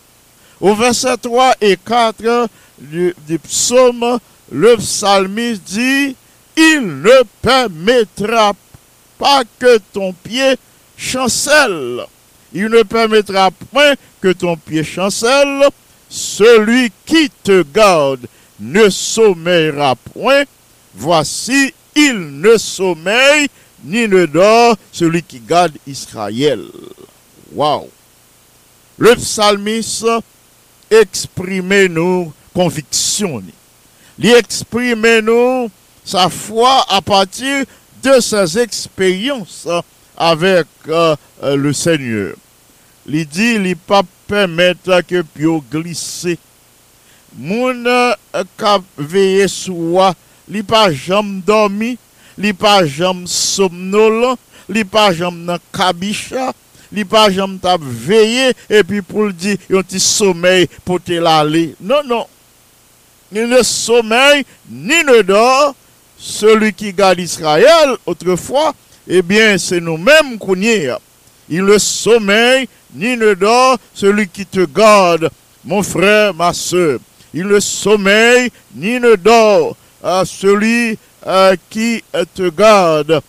Au 0.60 0.74
verset 0.74 1.16
3 1.16 1.54
et 1.60 1.76
4 1.76 2.48
du, 2.78 3.14
du 3.26 3.38
psaume, 3.38 4.18
le 4.52 4.76
psalmiste 4.76 5.62
dit, 5.64 6.16
il 6.56 6.80
ne 6.80 7.22
permettra 7.40 8.52
pas 9.18 9.42
que 9.58 9.78
ton 9.92 10.12
pied 10.12 10.56
chancelle. 11.00 12.06
Il 12.52 12.66
ne 12.66 12.82
permettra 12.82 13.50
point 13.50 13.94
que 14.20 14.32
ton 14.32 14.56
pied 14.56 14.84
chancelle. 14.84 15.68
Celui 16.08 16.92
qui 17.06 17.30
te 17.42 17.62
garde 17.62 18.26
ne 18.58 18.90
sommeillera 18.90 19.96
point. 19.96 20.44
Voici, 20.94 21.72
il 21.94 22.40
ne 22.40 22.58
sommeille 22.58 23.48
ni 23.84 24.06
ne 24.06 24.26
dort 24.26 24.76
celui 24.92 25.22
qui 25.22 25.40
garde 25.40 25.72
Israël. 25.86 26.62
Wow. 27.54 27.88
Le 28.98 29.14
psalmiste 29.14 30.06
exprime 30.90 31.86
nos 31.86 32.32
convictions. 32.52 33.42
Il 34.18 34.30
exprime 34.32 35.20
nous 35.20 35.70
sa 36.04 36.28
foi 36.28 36.84
à 36.88 37.00
partir 37.00 37.64
de 38.02 38.20
ses 38.20 38.58
expériences 38.58 39.68
avec 40.20 40.66
euh, 40.88 41.16
euh, 41.42 41.56
le 41.56 41.72
Seigneur. 41.72 42.34
Il 43.06 43.26
dit, 43.26 43.54
il 43.54 43.76
pas 43.76 44.02
permettre 44.28 45.00
que 45.08 45.22
pio 45.22 45.64
glisse. 45.72 46.36
Moun 47.38 47.86
euh, 47.86 48.44
kap 48.58 48.82
veye 48.98 49.46
sou 49.48 49.94
wa, 49.94 50.10
li 50.50 50.64
pa 50.66 50.88
jam 50.90 51.36
dormi, 51.46 51.92
li 52.40 52.50
pa 52.58 52.80
jam 52.82 53.22
somnolent, 53.30 54.40
li 54.66 54.82
pa 54.82 55.12
jam 55.14 55.38
nan 55.46 55.62
kabisha, 55.70 56.50
li 56.90 57.04
pa 57.06 57.28
jam 57.30 57.54
tap 57.62 57.80
veye, 57.80 58.50
et 58.68 58.82
puis 58.82 59.00
pour 59.00 59.30
le 59.30 59.32
dire, 59.32 59.62
yon 59.70 59.86
ti 59.86 60.02
sommeil 60.02 60.66
pour 60.84 61.00
te 61.00 61.14
l'aller. 61.14 61.76
Non, 61.80 62.02
non. 62.04 62.26
Ni 63.30 63.46
ne 63.46 63.62
sommeil, 63.62 64.42
ni 64.68 65.04
ne 65.06 65.22
dort, 65.22 65.76
celui 66.18 66.74
qui 66.74 66.92
garde 66.92 67.20
Israël, 67.20 67.94
autrefois, 68.06 68.74
eh 69.08 69.22
bien, 69.22 69.58
c'est 69.58 69.80
nous-mêmes 69.80 70.38
qu'on 70.38 70.56
y 70.56 70.68
est. 70.68 70.90
Il 71.48 71.64
ne 71.64 71.78
sommeille, 71.78 72.68
ni 72.94 73.16
ne 73.16 73.34
dort, 73.34 73.78
celui 73.92 74.28
qui 74.28 74.46
te 74.46 74.64
garde, 74.64 75.30
mon 75.64 75.82
frère, 75.82 76.32
ma 76.34 76.52
soeur. 76.52 76.98
Il 77.34 77.46
ne 77.46 77.60
sommeille, 77.60 78.50
ni 78.74 79.00
ne 79.00 79.16
dort, 79.16 79.76
euh, 80.04 80.24
celui 80.24 80.98
euh, 81.26 81.56
qui 81.68 82.02
te 82.34 82.48
garde, 82.50 83.20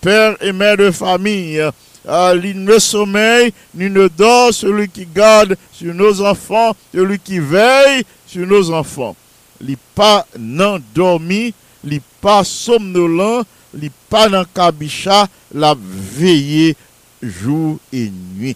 père 0.00 0.36
et 0.40 0.52
mère 0.52 0.76
de 0.76 0.90
famille. 0.90 1.62
Il 2.04 2.64
ne 2.64 2.78
sommeille, 2.78 3.52
ni 3.74 3.90
ne 3.90 4.08
dort, 4.08 4.52
celui 4.52 4.88
qui 4.88 5.06
garde 5.06 5.56
sur 5.72 5.94
nos 5.94 6.20
enfants, 6.20 6.74
celui 6.94 7.18
qui 7.18 7.38
veille 7.38 8.04
sur 8.26 8.46
nos 8.46 8.70
enfants. 8.70 9.16
Il 9.60 9.76
pas 9.94 10.26
non 10.38 10.78
dormi, 10.94 11.54
il 11.84 12.00
pas 12.20 12.44
somnolent, 12.44 13.44
li 13.74 13.90
pa 14.10 14.26
nan 14.30 14.46
kabisha 14.54 15.24
la 15.54 15.74
veye 15.74 16.74
jou 17.20 17.76
e 17.90 18.06
nwi. 18.12 18.54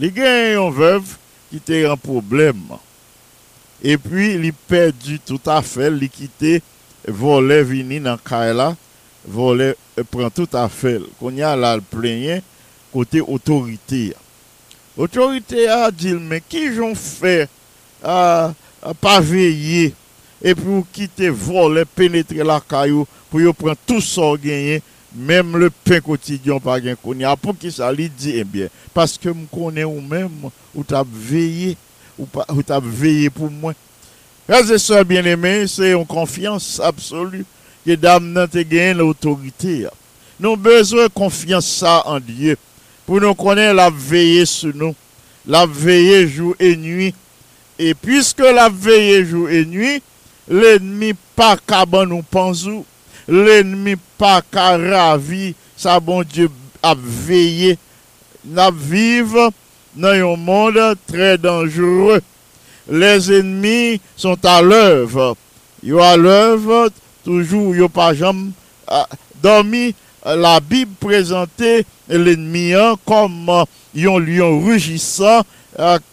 Li 0.00 0.08
gen 0.14 0.54
yon 0.54 0.70
vev 0.76 1.16
ki 1.50 1.60
te 1.64 1.82
yon 1.82 2.00
problem. 2.00 2.70
E 3.80 3.96
pi 4.00 4.34
li 4.40 4.52
perdi 4.68 5.18
tout 5.24 5.48
afel, 5.52 5.96
li 6.00 6.08
kite 6.12 6.58
vole 7.20 7.62
vini 7.64 8.00
nan 8.02 8.20
kaela, 8.24 8.74
vole 9.24 9.72
e 9.96 10.04
pren 10.04 10.32
tout 10.34 10.56
afel. 10.56 11.06
Konya 11.20 11.54
la 11.56 11.76
plenye 11.92 12.40
kote 12.92 13.22
otorite 13.24 14.10
ya. 14.10 14.26
Otorite 15.00 15.64
ya 15.64 15.88
dil 15.94 16.20
men 16.20 16.44
ki 16.48 16.66
jon 16.76 16.96
fe 16.98 17.46
a, 18.02 18.52
a 18.80 18.92
pa 18.96 19.18
veye 19.24 19.90
e 20.40 20.54
pi 20.56 20.68
ou 20.68 20.84
kite 20.92 21.28
vole 21.32 21.84
penetre 21.96 22.44
la 22.44 22.60
kayo 22.64 23.06
pou 23.30 23.42
yo 23.42 23.54
pran 23.56 23.78
tout 23.86 24.04
sa 24.04 24.32
genyen, 24.42 24.82
mèm 25.14 25.56
le 25.58 25.70
pen 25.86 26.02
kotidyon 26.04 26.62
pa 26.62 26.78
gen 26.82 26.98
konye. 27.00 27.26
Apou 27.28 27.56
ki 27.56 27.72
sa 27.74 27.90
li 27.94 28.08
di, 28.10 28.36
ebyen, 28.42 28.70
eh 28.70 28.90
paske 28.94 29.30
m 29.30 29.46
konen 29.50 29.86
ou 29.88 30.02
mèm, 30.02 30.50
ou 30.74 30.84
tap 30.86 31.08
veye, 31.08 31.76
ou, 32.16 32.26
pa, 32.30 32.46
ou 32.50 32.62
tap 32.66 32.84
veye 32.84 33.30
pou 33.34 33.50
mwen. 33.50 33.76
Reze 34.50 34.80
sa, 34.82 35.04
bien 35.06 35.26
eme, 35.30 35.52
se 35.70 35.92
yon 35.92 36.06
konfians 36.10 36.78
absolu, 36.82 37.44
ke 37.86 37.96
dam 37.98 38.32
nan 38.34 38.50
te 38.50 38.64
genyen 38.66 38.98
l'autorite 39.00 39.76
ya. 39.86 39.94
Nou 40.40 40.58
bezwen 40.58 41.10
konfians 41.14 41.68
sa 41.80 42.00
an 42.08 42.22
diye, 42.24 42.56
pou 43.06 43.22
nou 43.22 43.36
konen 43.38 43.74
la 43.76 43.90
veye 43.90 44.44
sou 44.48 44.74
nou, 44.76 44.96
la 45.46 45.66
veye 45.66 46.24
jou 46.26 46.54
e 46.60 46.74
nwi, 46.78 47.10
e 47.80 47.92
pwiske 47.96 48.50
la 48.54 48.68
veye 48.72 49.20
jou 49.22 49.48
e 49.50 49.62
nwi, 49.68 49.98
l'enmi 50.50 51.12
pa 51.38 51.54
kaban 51.58 52.10
nou 52.10 52.26
panzou, 52.32 52.82
l'ennemi 53.30 53.94
pa 54.18 54.40
ka 54.42 54.74
ravi, 54.76 55.54
sa 55.78 56.00
bon 56.02 56.26
Diyo 56.26 56.50
ap 56.82 56.98
veye, 56.98 57.76
nap 58.44 58.74
vive 58.74 59.50
nan 59.94 60.18
yon 60.18 60.42
monde 60.42 60.90
tre 61.06 61.36
dangereux. 61.38 62.20
Les 62.90 63.30
ennemis 63.30 64.00
sont 64.16 64.38
a 64.44 64.60
l'oeuvre. 64.62 65.36
Yo 65.82 66.00
a 66.02 66.16
l'oeuvre, 66.16 66.88
toujou 67.24 67.74
yo 67.76 67.88
pa 67.92 68.10
jam 68.16 68.50
dormi, 69.42 69.92
la 70.24 70.58
Bib 70.60 70.96
prezante 71.00 71.84
l'ennemi 72.10 72.74
an 72.76 72.98
kom 73.08 73.52
yon 73.96 74.20
lion 74.24 74.60
rugisan 74.64 75.46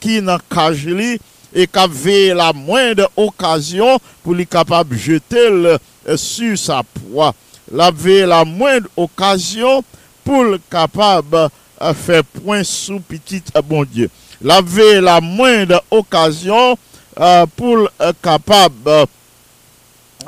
ki 0.02 0.22
nan 0.26 0.44
kaj 0.52 0.86
li 0.88 1.16
e 1.58 1.66
kap 1.72 1.92
veye 1.92 2.36
la 2.38 2.52
mwen 2.56 2.94
de 3.00 3.08
okasyon 3.20 4.00
pou 4.24 4.36
li 4.38 4.46
kapab 4.48 4.94
jete 4.94 5.48
l 5.52 5.76
sur 6.16 6.58
sa 6.58 6.82
proie. 6.84 7.34
La 7.72 7.88
avait 7.88 8.26
la 8.26 8.46
moindre 8.46 8.88
occasion 8.96 9.84
pour 10.24 10.44
le 10.44 10.60
capable 10.70 11.50
de 11.82 11.94
faire 11.94 12.24
point 12.24 12.64
sous 12.64 13.00
petit 13.00 13.44
euh, 13.56 13.62
bon 13.62 13.84
Dieu. 13.84 14.10
La 14.42 14.58
avait 14.58 15.02
la 15.02 15.20
moindre 15.20 15.84
occasion 15.92 16.78
euh, 17.20 17.46
pour 17.56 17.78
le 17.78 17.90
euh, 18.02 18.14
capable 18.22 18.76
euh, 18.88 19.06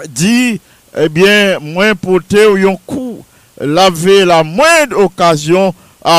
dire, 0.09 0.57
eh 0.97 1.09
bien, 1.09 1.59
moins 1.59 1.95
porter 1.95 2.45
un 2.45 2.75
coup. 2.85 3.23
La 3.59 3.85
avait 3.85 4.25
la 4.25 4.43
moindre 4.43 4.97
occasion 4.99 5.73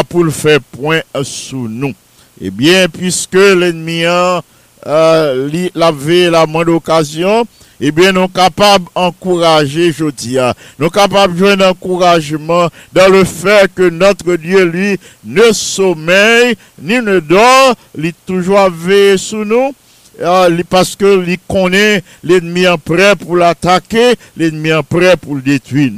pour 0.09 0.25
le 0.25 0.31
faire 0.31 0.61
point 0.61 1.01
euh, 1.17 1.25
sous 1.25 1.69
nous. 1.69 1.95
Eh 2.41 2.51
bien, 2.51 2.89
puisque 2.89 3.35
l'ennemi 3.35 4.05
a 4.05 4.43
euh, 4.87 5.69
l'avait 5.75 6.31
la 6.31 6.47
moindre 6.47 6.75
occasion, 6.75 7.47
eh 7.81 7.91
bien, 7.93 8.13
nous 8.13 8.21
sommes 8.23 8.31
capables 8.33 8.85
d'encourager, 8.95 9.93
je 9.93 10.11
dis, 10.11 10.39
ah, 10.39 10.55
nous 10.79 10.87
sommes 10.87 10.93
capables 10.93 11.35
de 11.35 11.39
jouer 11.39 11.53
un 11.53 11.71
encouragement 11.71 12.69
dans 12.93 13.09
le 13.11 13.25
fait 13.25 13.71
que 13.75 13.89
notre 13.89 14.37
Dieu, 14.37 14.65
lui, 14.65 14.99
ne 15.25 15.53
sommeille, 15.53 16.55
ni 16.81 17.01
ne 17.01 17.21
dort, 17.21 17.75
il 17.97 18.07
est 18.07 18.17
toujours 18.27 18.69
veillé 18.71 19.17
sous 19.17 19.45
nous. 19.45 19.75
Li- 20.51 20.65
parce 20.65 20.97
que 20.97 21.25
il 21.27 21.39
connaît 21.49 22.03
l'ennemi 22.23 22.69
en 22.69 22.77
prêt 22.77 23.17
pour 23.17 23.37
l'attaquer, 23.37 24.17
l'ennemi 24.37 24.71
en 24.71 24.83
prêt 24.83 25.17
pour 25.17 25.37
le 25.37 25.41
détruire. 25.41 25.93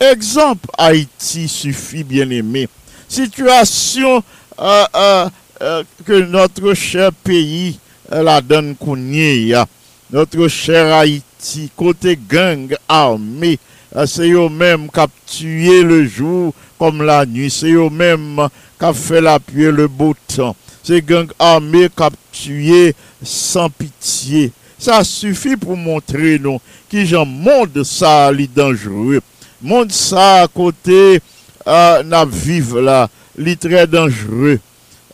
Exemple, 0.00 0.66
Haïti 0.78 1.46
suffit, 1.46 2.02
bien 2.02 2.30
aimé. 2.30 2.68
Situation 3.06 4.22
euh, 4.58 4.84
euh, 4.96 5.28
euh, 5.60 5.82
que 6.06 6.12
notre 6.22 6.72
cher 6.72 7.10
pays 7.12 7.78
euh, 8.12 8.22
la 8.22 8.40
donne 8.40 8.74
qu'on 8.76 8.96
a. 8.96 9.66
notre 10.12 10.48
chère 10.48 10.94
Haïti, 10.94 11.70
côté 11.76 12.18
gang 12.28 12.74
armé, 12.88 13.58
c'est 14.06 14.30
eux-mêmes 14.30 14.88
qui 14.90 15.00
ont 15.00 15.08
tué 15.26 15.82
le 15.82 16.06
jour 16.06 16.52
comme 16.78 17.02
la 17.02 17.26
nuit, 17.26 17.50
c'est 17.50 17.70
eux-mêmes 17.72 18.48
qui 18.78 18.84
ont 18.84 18.94
fait 18.94 19.20
la 19.20 19.38
pluie 19.38 19.70
le 19.70 19.88
beau 19.88 20.14
temps, 20.34 20.56
c'est 20.82 21.04
gang 21.04 21.28
armé 21.38 21.88
qui 21.94 22.02
ont 22.02 22.10
tué 22.32 22.94
sans 23.22 23.70
pitié. 23.70 24.52
Ça 24.78 25.04
suffit 25.04 25.56
pour 25.56 25.76
montrer 25.76 26.38
nous 26.38 26.58
qui 26.88 27.04
j'en 27.04 27.26
monde 27.26 27.84
ça 27.84 28.32
les 28.32 28.46
dangereux. 28.46 29.20
Monde 29.60 29.92
ça 29.92 30.42
à 30.42 30.48
côté 30.48 31.20
euh, 31.66 32.02
na 32.02 32.24
vive 32.24 32.78
là, 32.78 33.08
les 33.36 33.56
très 33.56 33.86
dangereux. 33.86 34.58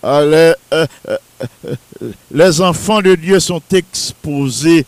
Euh, 0.04 0.54
les, 0.70 0.76
euh, 1.09 1.16
les 2.31 2.61
enfants 2.61 3.03
de 3.03 3.14
Dieu 3.14 3.40
sont 3.40 3.62
exposés 3.72 4.85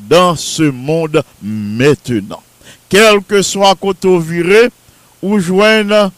dans 0.00 0.36
ce 0.36 0.62
monde 0.62 1.22
maintenant. 1.42 2.42
Quel 2.88 3.22
que 3.22 3.42
soit 3.42 3.74
côté 3.74 4.18
viré, 4.18 4.68
ou 5.24 5.38
joignent 5.38 6.10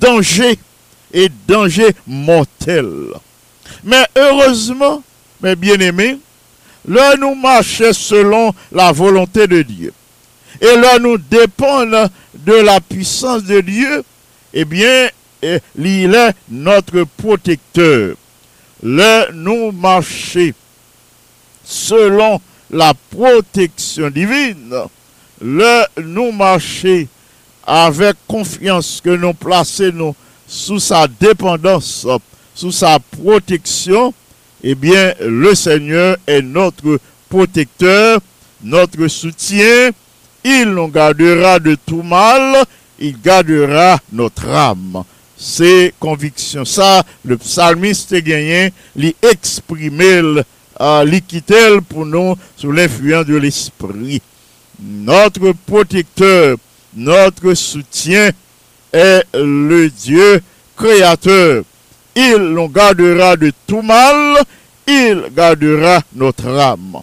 danger 0.00 0.58
et 1.12 1.28
danger 1.46 1.94
mortel. 2.06 2.88
Mais 3.84 4.04
heureusement, 4.16 5.02
mes 5.40 5.54
bien-aimés, 5.54 6.18
là 6.86 7.14
nous 7.16 7.34
marchons 7.34 7.92
selon 7.92 8.52
la 8.72 8.90
volonté 8.90 9.46
de 9.46 9.62
Dieu. 9.62 9.92
Et 10.60 10.76
là 10.76 10.98
nous 10.98 11.18
dépendons 11.18 12.08
de 12.34 12.54
la 12.54 12.80
puissance 12.80 13.44
de 13.44 13.60
Dieu, 13.60 14.02
eh 14.52 14.64
bien, 14.64 15.08
eh, 15.42 15.60
il 15.78 16.14
est 16.14 16.34
notre 16.50 17.04
protecteur. 17.16 18.16
Là 18.82 19.28
nous 19.32 19.72
marchons 19.72 20.52
selon 21.64 22.40
la 22.70 22.92
protection 23.10 24.10
divine. 24.10 24.74
Là 25.40 25.88
nous 25.96 26.32
marchons 26.32 27.06
avec 27.66 28.16
confiance 28.26 29.00
que 29.04 29.10
nous 29.10 29.34
plaçons 29.34 29.90
nous 29.92 30.16
sous 30.46 30.80
sa 30.80 31.06
dépendance, 31.06 32.06
sous 32.54 32.72
sa 32.72 32.98
protection, 32.98 34.14
eh 34.64 34.74
bien, 34.74 35.12
le 35.20 35.54
Seigneur 35.54 36.16
est 36.26 36.40
notre 36.40 36.98
protecteur, 37.28 38.20
notre 38.64 39.06
soutien. 39.08 39.90
Il 40.42 40.70
nous 40.70 40.88
gardera 40.88 41.58
de 41.58 41.76
tout 41.86 42.02
mal, 42.02 42.64
il 42.98 43.20
gardera 43.20 43.98
notre 44.10 44.48
âme. 44.48 45.04
C'est 45.38 45.94
conviction. 46.00 46.64
Ça, 46.64 47.04
le 47.24 47.36
psalmiste 47.38 48.12
gagné, 48.16 48.72
l'y 48.96 49.14
exprimer, 49.22 50.42
euh, 50.80 51.04
l'y 51.04 51.22
quitter 51.22 51.78
pour 51.88 52.04
nous 52.04 52.34
sous 52.56 52.72
l'influence 52.72 53.26
de 53.26 53.36
l'esprit. 53.36 54.20
Notre 54.82 55.52
protecteur, 55.64 56.56
notre 56.96 57.54
soutien 57.54 58.30
est 58.92 59.22
le 59.34 59.88
Dieu 59.90 60.42
créateur. 60.76 61.62
Il 62.16 62.38
nous 62.38 62.68
gardera 62.68 63.36
de 63.36 63.52
tout 63.64 63.82
mal, 63.82 64.42
il 64.88 65.22
gardera 65.36 66.02
notre 66.16 66.48
âme. 66.48 67.00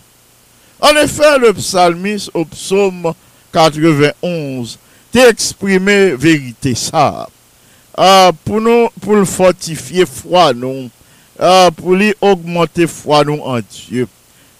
En 0.81 0.95
effet, 0.97 1.39
le 1.39 1.53
psalmiste 1.53 2.31
au 2.33 2.43
psaume 2.43 3.13
91 3.53 4.77
t'a 5.13 5.29
exprimé 5.29 6.15
vérité 6.15 6.75
ça. 6.75 7.29
uh, 7.97 8.31
pou 8.45 8.62
nou 8.63 8.89
pou 9.01 9.17
l 9.19 9.25
fortifiye 9.29 10.05
fwa 10.10 10.49
nou, 10.55 10.88
uh, 11.39 11.69
pou 11.77 11.97
li 11.97 12.12
augmente 12.19 12.88
fwa 12.91 13.23
nou 13.27 13.55
an 13.55 13.65
Diyo. 13.71 14.10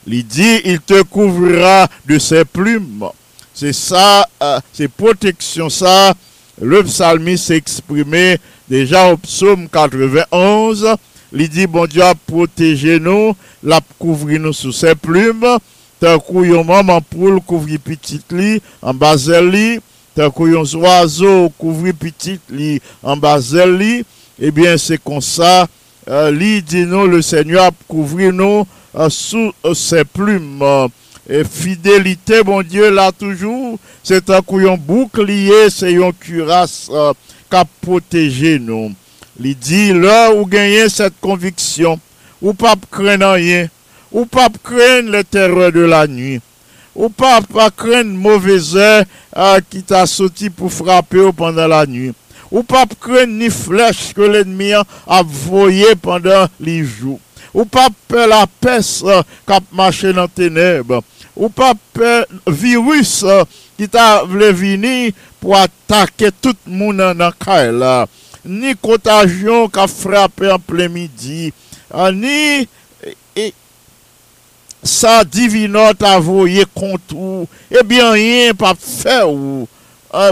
Li 0.06 0.22
di, 0.22 0.52
il 0.70 0.82
te 0.86 1.02
kouvra 1.10 1.88
de 2.06 2.20
se 2.22 2.44
plume. 2.46 3.10
Se 3.56 3.72
sa, 3.74 4.26
uh, 4.26 4.58
ah, 4.58 4.60
se 4.76 4.90
proteksyon 4.92 5.72
sa, 5.74 6.14
le 6.62 6.84
psalmi 6.88 7.38
se 7.40 7.58
eksprime 7.60 8.36
deja 8.72 9.06
ou 9.12 9.20
psoum 9.24 9.66
91, 9.72 10.96
li 11.36 11.48
di, 11.52 11.66
bon 11.72 11.90
Diyo 11.90 12.06
ap 12.12 12.22
proteje 12.30 13.00
nou, 13.04 13.34
la 13.66 13.82
kouvri 13.98 14.38
nou 14.42 14.56
sou 14.56 14.76
se 14.76 14.94
plume, 15.00 15.58
tan 16.04 16.20
kou 16.22 16.46
yon 16.46 16.68
maman 16.68 17.04
pou 17.10 17.32
l 17.32 17.42
kouvri 17.48 17.80
pitit 17.82 18.36
li, 18.36 18.60
an 18.86 18.98
bazel 19.00 19.50
li, 19.54 19.68
Qu'on 20.16 20.66
oiseau 20.76 21.50
couvrir 21.58 21.94
petit 21.94 22.40
lit 22.50 22.82
en 23.04 23.18
bas 23.18 23.40
lit. 23.40 24.06
Eh 24.40 24.52
bien, 24.52 24.78
c'est 24.78 25.02
comme 25.02 25.22
ça. 25.22 25.68
Euh, 26.08 26.32
lui 26.32 26.62
dit 26.62 26.86
nous, 26.86 27.08
le 27.08 27.22
Seigneur 27.22 27.72
couvrir 27.88 28.32
nous 28.32 28.66
euh, 28.98 29.10
sous 29.10 29.52
euh, 29.66 29.74
ses 29.74 30.06
plumes. 30.06 30.64
Et 31.28 31.44
fidélité, 31.44 32.44
mon 32.46 32.62
Dieu, 32.62 32.92
là 32.92 33.12
toujours, 33.12 33.80
c'est 34.04 34.30
un 34.30 34.42
couillon 34.42 34.78
bouclier, 34.78 35.70
c'est 35.72 35.96
un 36.02 36.12
cuirasse 36.12 36.88
euh, 36.92 37.14
qui 37.50 37.56
a 37.56 37.66
protégé 37.82 38.60
nous. 38.60 38.94
Il 39.40 39.58
dit, 39.58 39.92
là 39.92 40.32
où 40.32 40.46
gagnez 40.46 40.88
cette 40.88 41.20
conviction, 41.20 42.00
ou 42.42 42.54
pas 42.54 42.76
craindre 42.92 43.32
rien, 43.32 43.68
ou 44.12 44.26
pas 44.26 44.50
craindre 44.64 45.12
les 45.12 45.24
terreurs 45.24 45.72
de 45.72 45.82
la 45.82 46.06
nuit, 46.06 46.40
ou 46.96 47.12
pa 47.12 47.42
pa 47.44 47.68
kren 47.76 48.14
mouveze 48.24 48.90
uh, 49.04 49.60
ki 49.70 49.84
ta 49.88 50.06
soti 50.10 50.50
pou 50.50 50.72
frape 50.72 51.20
ou 51.22 51.36
pandan 51.36 51.70
la 51.74 51.84
nwi. 51.90 52.14
Ou 52.50 52.64
pa 52.64 52.86
pa 52.88 52.98
kren 53.08 53.36
ni 53.40 53.52
flech 53.54 54.14
ke 54.16 54.30
l'enmi 54.32 54.72
ap 54.76 55.30
voye 55.46 55.92
pandan 56.02 56.48
li 56.64 56.80
jou. 56.82 57.20
Ou 57.56 57.68
pa 57.68 57.90
pe 58.10 58.26
la 58.32 58.46
pes 58.64 58.98
uh, 59.04 59.22
kap 59.48 59.68
mache 59.76 60.16
nan 60.16 60.32
teneb. 60.32 60.96
Ou 61.36 61.52
pa 61.52 61.74
pe 61.96 62.22
virus 62.48 63.20
uh, 63.28 63.44
ki 63.76 63.92
ta 63.92 64.24
vle 64.24 64.54
vini 64.56 65.12
pou 65.44 65.58
atake 65.60 66.32
tout 66.40 66.58
moun 66.66 67.04
nan 67.04 67.36
kae 67.44 67.76
la. 67.76 68.06
Ni 68.46 68.76
kontajyon 68.80 69.68
ka 69.74 69.90
frape 69.92 70.48
an 70.54 70.64
ple 70.64 70.88
midi. 70.92 71.52
Euh, 71.92 72.12
ni... 72.16 72.66
sa 74.86 75.24
divino 75.28 75.88
ta 75.98 76.16
voye 76.24 76.66
kont 76.78 77.16
ou, 77.18 77.46
eh 77.72 77.82
ebyen 77.82 78.14
yen 78.20 78.58
pap 78.60 78.80
fe 78.80 79.18
ou, 79.26 79.66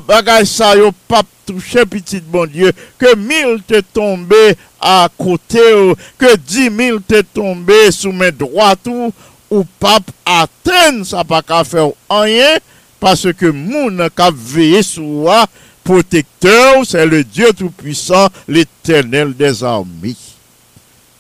bagay 0.07 0.45
sa 0.47 0.73
yo 0.79 0.93
pap 1.09 1.27
touche 1.43 1.83
pitit 1.91 2.23
bon 2.31 2.47
Diyo, 2.47 2.71
ke 3.01 3.15
mil 3.19 3.57
te 3.67 3.81
tombe 3.95 4.41
a 4.79 5.09
kote 5.17 5.65
ou, 5.79 5.97
ke 6.21 6.35
di 6.39 6.69
mil 6.71 7.01
te 7.03 7.23
tombe 7.35 7.79
sou 7.91 8.13
men 8.15 8.31
droat 8.37 8.87
ou, 8.91 9.11
ou 9.53 9.67
pap 9.81 10.07
aten 10.23 11.03
sa 11.07 11.25
pa 11.27 11.41
ka 11.45 11.65
fe 11.67 11.81
ou 11.83 11.97
anyen, 12.13 12.61
parce 13.03 13.27
que 13.35 13.49
moun 13.51 13.99
ka 14.15 14.29
veye 14.31 14.79
sou 14.85 15.25
wa, 15.27 15.43
protecteur, 15.83 16.85
c'est 16.85 17.05
le 17.05 17.23
Dieu 17.23 17.51
Tout-Puissant, 17.55 18.29
l'Éternel 18.47 19.35
des 19.35 19.63
armées. 19.63 20.15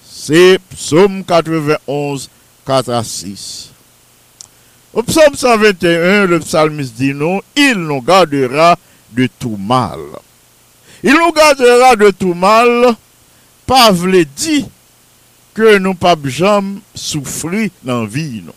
C'est 0.09 0.59
Psaume 0.69 1.23
91, 1.23 2.29
4 2.65 2.89
à 2.89 3.03
6. 3.03 3.69
Au 4.93 5.01
psaume 5.03 5.35
121, 5.35 6.25
le 6.25 6.39
psalmiste 6.39 6.93
dit 6.95 7.13
non, 7.13 7.41
il 7.55 7.75
nous 7.75 8.01
gardera 8.01 8.77
de 9.11 9.27
tout 9.39 9.57
mal. 9.57 9.99
Il 11.03 11.13
nous 11.13 11.31
gardera 11.31 11.95
de 11.95 12.11
tout 12.11 12.33
mal, 12.33 12.95
pas 13.65 13.91
vle 13.91 14.23
dit 14.35 14.65
que 15.53 15.77
nous 15.77 15.95
pas 15.95 16.15
jamais 16.25 16.79
souffrir 16.95 17.69
dans 17.83 18.01
la 18.01 18.07
vie 18.07 18.41
non. 18.45 18.53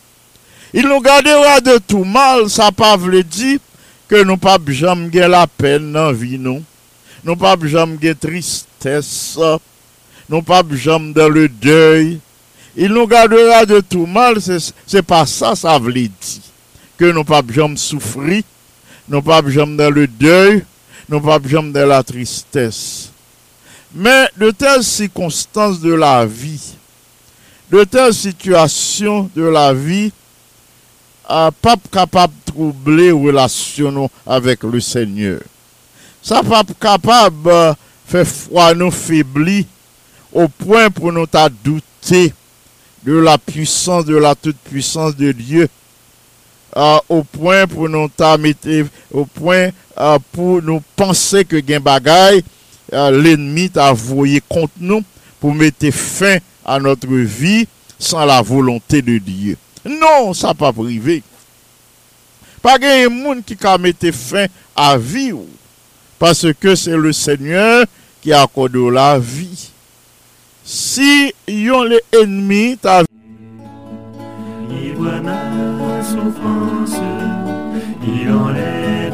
Il 0.73 0.87
nous 0.87 1.01
gardera 1.01 1.59
de 1.59 1.79
tout 1.79 2.03
mal, 2.03 2.49
ça 2.49 2.71
pas 2.71 2.97
vle 2.97 3.23
dit 3.23 3.59
que 4.07 4.23
nous 4.23 4.37
pas 4.37 4.57
jamais 4.67 5.09
la 5.27 5.47
peine 5.47 5.91
dans 5.91 6.07
la 6.07 6.13
vie 6.13 6.37
non. 6.37 6.63
Nous 7.23 7.35
pas 7.35 7.55
jamais 7.63 8.15
tristesse, 8.15 9.39
nous 10.29 10.41
pas 10.43 10.63
jamais 10.71 11.13
dans 11.13 11.29
le 11.29 11.49
deuil, 11.49 12.19
Il 12.79 12.93
nous 12.93 13.07
gardera 13.07 13.65
de 13.65 13.79
tout 13.79 14.05
mal, 14.05 14.37
c'est 14.39 15.01
pas 15.01 15.25
ça 15.25 15.55
ça 15.55 15.79
veut 15.79 15.91
dire. 15.91 16.11
Que 16.95 17.05
nous 17.11 17.23
pas 17.23 17.41
jamais 17.49 17.75
souffrir, 17.75 18.43
nous 19.09 19.21
pas 19.23 19.41
jamais 19.47 19.75
dans 19.75 19.89
le 19.89 20.05
deuil, 20.05 20.63
nous 21.09 21.19
pas 21.19 21.39
jamais 21.43 21.71
dans 21.71 21.87
la 21.87 22.03
tristesse. 22.03 23.09
Mais 23.95 24.29
de 24.37 24.51
telles 24.51 24.83
circonstances 24.83 25.79
de 25.79 25.91
la 25.91 26.27
vie, 26.27 26.75
de 27.71 27.83
telles 27.83 28.13
situations 28.13 29.27
de 29.35 29.43
la 29.43 29.73
vie, 29.73 30.11
ah, 31.27 31.49
pas 31.59 31.75
capable 31.91 32.33
de 32.45 32.51
troubler 32.51 33.11
relation 33.11 34.09
avec 34.25 34.61
le 34.61 34.79
Seigneur. 34.79 35.41
Ça 36.21 36.43
pas 36.43 36.63
capable 36.79 37.43
de 37.43 37.73
faire 38.05 38.27
froid 38.27 38.73
nous 38.75 38.91
faiblir 38.91 39.65
au 40.31 40.47
point 40.47 40.91
pour 40.91 41.11
nous 41.11 41.25
douter 41.63 42.33
de 43.07 43.17
la 43.17 43.37
puissance, 43.37 44.03
de 44.03 44.17
la 44.17 44.35
toute 44.35 44.57
puissance 44.57 45.15
de 45.15 45.31
Dieu. 45.31 45.69
Au 47.07 47.23
point 47.23 47.65
pour 47.65 47.87
nous 47.87 48.09
au 49.11 49.25
point 49.25 49.69
pour 50.33 50.61
nous 50.61 50.83
penser 50.97 51.45
que 51.45 51.55
l'ennemi 52.91 53.69
t'a 53.69 53.93
voyé 53.93 54.41
contre 54.47 54.73
nous 54.81 55.01
pour 55.39 55.55
mettre 55.55 55.89
fin 55.91 56.37
à 56.65 56.79
notre 56.79 57.07
vie 57.07 57.65
sans 57.97 58.25
la 58.25 58.41
volonté 58.41 59.01
de 59.01 59.17
Dieu. 59.17 59.57
Non, 59.85 60.33
ça 60.33 60.53
pas 60.53 60.73
privé. 60.73 61.23
Pas 62.61 62.77
de 62.77 63.07
monde 63.07 63.43
qui 63.45 63.55
a 63.65 63.77
mettre 63.77 64.11
fin 64.11 64.47
à 64.75 64.97
vie 64.97 65.31
parce 66.19 66.45
que 66.59 66.75
c'est 66.75 66.97
le 66.97 67.13
Seigneur 67.13 67.85
qui 68.21 68.33
accorde 68.33 68.75
la 68.75 69.17
vie. 69.17 69.69
Si 70.69 71.33
yon 71.47 71.85
les 71.85 72.01
ennemis 72.11 72.77
ta 72.77 73.03
Il 74.69 74.95
voit 74.95 75.21
ma 75.21 75.39
souffrance, 76.03 76.99
il 78.05 78.29
enlève 78.29 79.13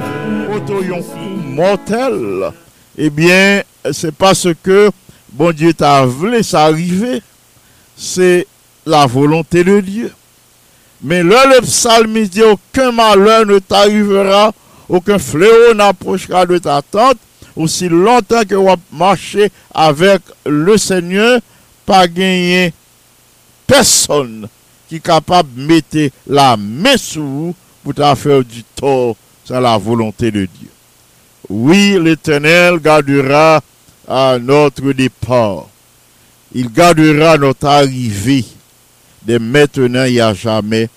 auto 0.52 0.82
yon 0.82 1.04
mortel, 1.50 2.52
eh 2.98 3.12
bien, 3.12 3.62
c'est 3.92 4.16
parce 4.16 4.48
que 4.64 4.90
bon 5.32 5.52
Dieu 5.52 5.76
t'a 5.76 6.04
voulu 6.06 6.42
ça 6.42 6.64
arriver. 6.64 7.22
C'est 7.96 8.48
la 8.88 9.06
volonté 9.06 9.64
de 9.64 9.80
Dieu. 9.80 10.12
Mais 11.04 11.22
là, 11.22 11.46
le 11.46 11.62
psalmiste 11.62 12.34
dit, 12.34 12.42
aucun 12.42 12.92
malheur 12.92 13.46
ne 13.46 13.60
t'arrivera, 13.60 14.52
aucun 14.90 15.20
fléau 15.20 15.76
n'approchera 15.76 16.48
de 16.48 16.58
ta 16.58 16.82
tente, 16.82 17.20
aussi 17.56 17.90
longtemps 17.90 18.44
que 18.48 18.56
vous 18.56 18.76
marchez 18.92 19.52
avec 19.74 20.22
le 20.46 20.78
Seigneur, 20.78 21.40
pas 21.86 22.08
gagner 22.08 22.74
personne 23.68 24.48
qui 24.88 24.96
est 24.96 25.00
capable 25.00 25.50
de 25.56 25.62
mettre 25.62 26.16
la 26.28 26.58
main 26.58 26.98
sur 26.98 27.24
vous 27.24 27.56
pour 27.84 27.94
faire 28.18 28.44
du 28.44 28.64
tort. 28.64 29.16
C'est 29.46 29.60
la 29.60 29.78
volonté 29.78 30.32
de 30.32 30.46
Dieu. 30.46 30.70
Oui, 31.50 31.98
l'Éternel 32.02 32.80
gardera 32.80 33.62
à 34.08 34.38
notre 34.40 34.94
départ. 34.94 35.68
Il 36.54 36.72
gardera 36.72 37.38
notre 37.38 37.68
arrivée 37.68 38.46
de 39.26 39.38
maintenant 39.38 40.06
et 40.06 40.22
à 40.22 40.34
jamais, 40.34 40.90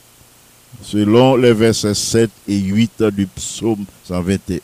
selon 0.83 1.37
les 1.37 1.53
versets 1.53 1.95
7 1.95 2.31
et 2.49 2.59
8 2.59 3.03
du 3.05 3.27
psaume 3.27 3.85
121. 4.05 4.61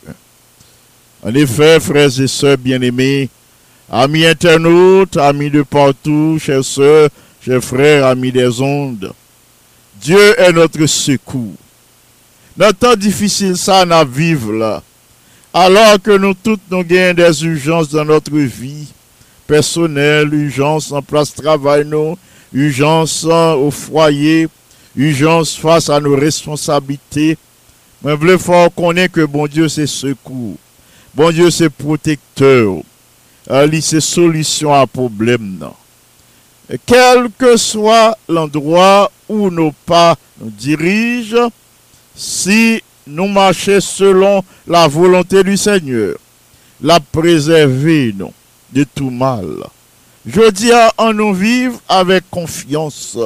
En 1.25 1.33
effet, 1.35 1.79
frères 1.79 2.19
et 2.19 2.27
sœurs 2.27 2.57
bien-aimés, 2.57 3.29
amis 3.89 4.25
internautes, 4.25 5.15
amis 5.15 5.49
de 5.49 5.61
partout, 5.61 6.37
chers 6.37 6.65
sœurs, 6.65 7.09
chers 7.45 7.63
frères, 7.63 8.05
amis 8.07 8.31
des 8.31 8.59
ondes, 8.59 9.13
Dieu 10.01 10.39
est 10.39 10.51
notre 10.51 10.85
secours. 10.85 11.55
Dans 12.57 12.71
temps 12.73 12.95
difficile, 12.95 13.55
ça, 13.55 13.85
n'a 13.85 14.03
vivre 14.03 14.51
là. 14.51 14.83
Alors 15.53 16.01
que 16.01 16.17
nous 16.17 16.33
toutes 16.33 16.61
nous 16.69 16.83
gagnons 16.83 17.13
des 17.13 17.45
urgences 17.45 17.89
dans 17.89 18.03
notre 18.03 18.31
vie 18.31 18.87
personnelle, 19.47 20.33
urgence 20.33 20.91
en 20.91 21.01
place 21.01 21.33
de 21.33 21.41
travail, 21.41 21.85
nous, 21.85 22.17
urgence 22.51 23.23
au 23.23 23.71
foyer, 23.71 24.47
urgence 24.95 25.55
face 25.55 25.89
à 25.89 25.99
nos 25.99 26.15
responsabilités. 26.15 27.37
Mais 28.03 28.15
voulez 28.15 28.37
fort 28.37 28.73
connaître 28.73 29.13
que 29.13 29.25
bon 29.25 29.47
Dieu 29.47 29.69
c'est 29.69 29.87
secours. 29.87 30.57
Bon 31.15 31.31
Dieu 31.31 31.51
c'est 31.51 31.69
protecteur. 31.69 32.77
Ali 33.47 33.81
c'est 33.81 34.01
solution 34.01 34.73
à 34.73 34.87
problème. 34.87 35.57
Non. 35.59 35.73
Quel 36.85 37.29
que 37.37 37.55
soit 37.55 38.17
l'endroit 38.27 39.11
où 39.29 39.51
nos 39.51 39.71
pas 39.85 40.15
nous 40.39 40.49
dirigent, 40.49 41.51
si 42.15 42.81
nous 43.05 43.27
marchons 43.27 43.79
selon 43.79 44.43
la 44.65 44.87
volonté 44.87 45.43
du 45.43 45.55
Seigneur, 45.55 46.15
la 46.81 46.99
préserver 46.99 48.13
nous 48.17 48.33
de 48.71 48.83
tout 48.83 49.11
mal. 49.11 49.45
Je 50.25 50.49
dis 50.49 50.71
à 50.71 50.91
en 50.97 51.13
nous 51.13 51.33
vivre 51.33 51.79
avec 51.87 52.27
confiance. 52.31 53.17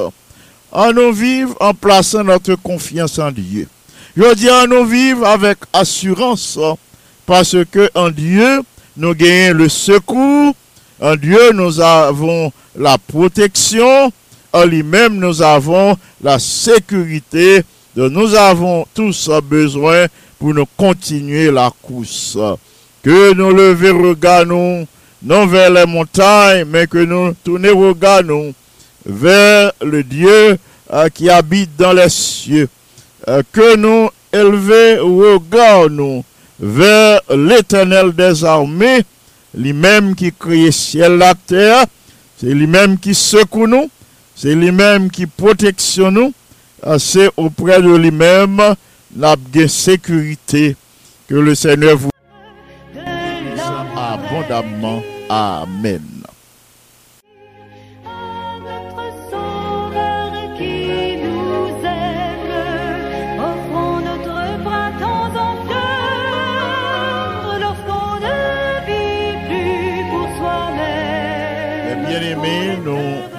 En 0.70 0.92
nous 0.92 1.12
vivre 1.12 1.56
en 1.60 1.72
plaçant 1.72 2.24
notre 2.24 2.54
confiance 2.56 3.18
en 3.18 3.30
Dieu. 3.30 3.66
Je 4.14 4.34
dis 4.34 4.50
à 4.50 4.66
nous 4.66 4.84
vivre 4.84 5.26
avec 5.26 5.58
assurance 5.72 6.58
parce 7.28 7.56
que 7.70 7.90
en 7.94 8.08
Dieu, 8.08 8.62
nous 8.96 9.14
gagnons 9.14 9.58
le 9.58 9.68
secours. 9.68 10.54
En 10.98 11.14
Dieu, 11.14 11.52
nous 11.52 11.78
avons 11.78 12.50
la 12.74 12.96
protection. 12.96 14.10
En 14.50 14.64
lui-même, 14.64 15.16
nous 15.16 15.42
avons 15.42 15.94
la 16.22 16.38
sécurité. 16.38 17.62
dont 17.94 18.08
nous 18.08 18.34
avons 18.34 18.86
tous 18.94 19.28
besoin 19.42 20.06
pour 20.38 20.54
nous 20.54 20.64
continuer 20.78 21.50
la 21.50 21.70
course. 21.82 22.38
Que 23.02 23.34
nous 23.34 23.50
lever 23.50 23.90
regardons 23.90 24.86
non 25.22 25.46
vers 25.46 25.70
les 25.70 25.84
montagnes, 25.84 26.64
mais 26.64 26.86
que 26.86 27.04
nous 27.04 27.34
tourner 27.44 27.70
regardons 27.70 28.54
vers 29.04 29.72
le 29.82 30.02
Dieu 30.02 30.56
euh, 30.94 31.08
qui 31.10 31.28
habite 31.28 31.76
dans 31.76 31.92
les 31.92 32.08
cieux. 32.08 32.70
Euh, 33.28 33.42
que 33.52 33.76
nous 33.76 34.08
élever 34.32 34.98
regardons 34.98 36.24
vers 36.60 37.20
l'éternel 37.34 38.12
des 38.12 38.44
armées, 38.44 39.02
lui-même 39.54 40.14
qui 40.14 40.32
crée 40.32 40.70
ciel 40.72 41.18
la 41.18 41.34
terre, 41.34 41.84
c'est 42.36 42.54
lui-même 42.54 42.98
qui 42.98 43.14
secoue 43.14 43.66
nous, 43.66 43.90
c'est 44.34 44.54
lui-même 44.54 45.10
qui 45.10 45.26
protection 45.26 46.10
nous, 46.10 46.32
c'est 46.98 47.30
auprès 47.36 47.82
de 47.82 47.94
lui-même 47.96 48.60
la 49.16 49.36
sécurité 49.66 50.76
que 51.28 51.34
le 51.34 51.54
Seigneur 51.54 51.96
vous 51.96 52.10
abondamment. 53.96 55.02
Amen. 55.28 56.17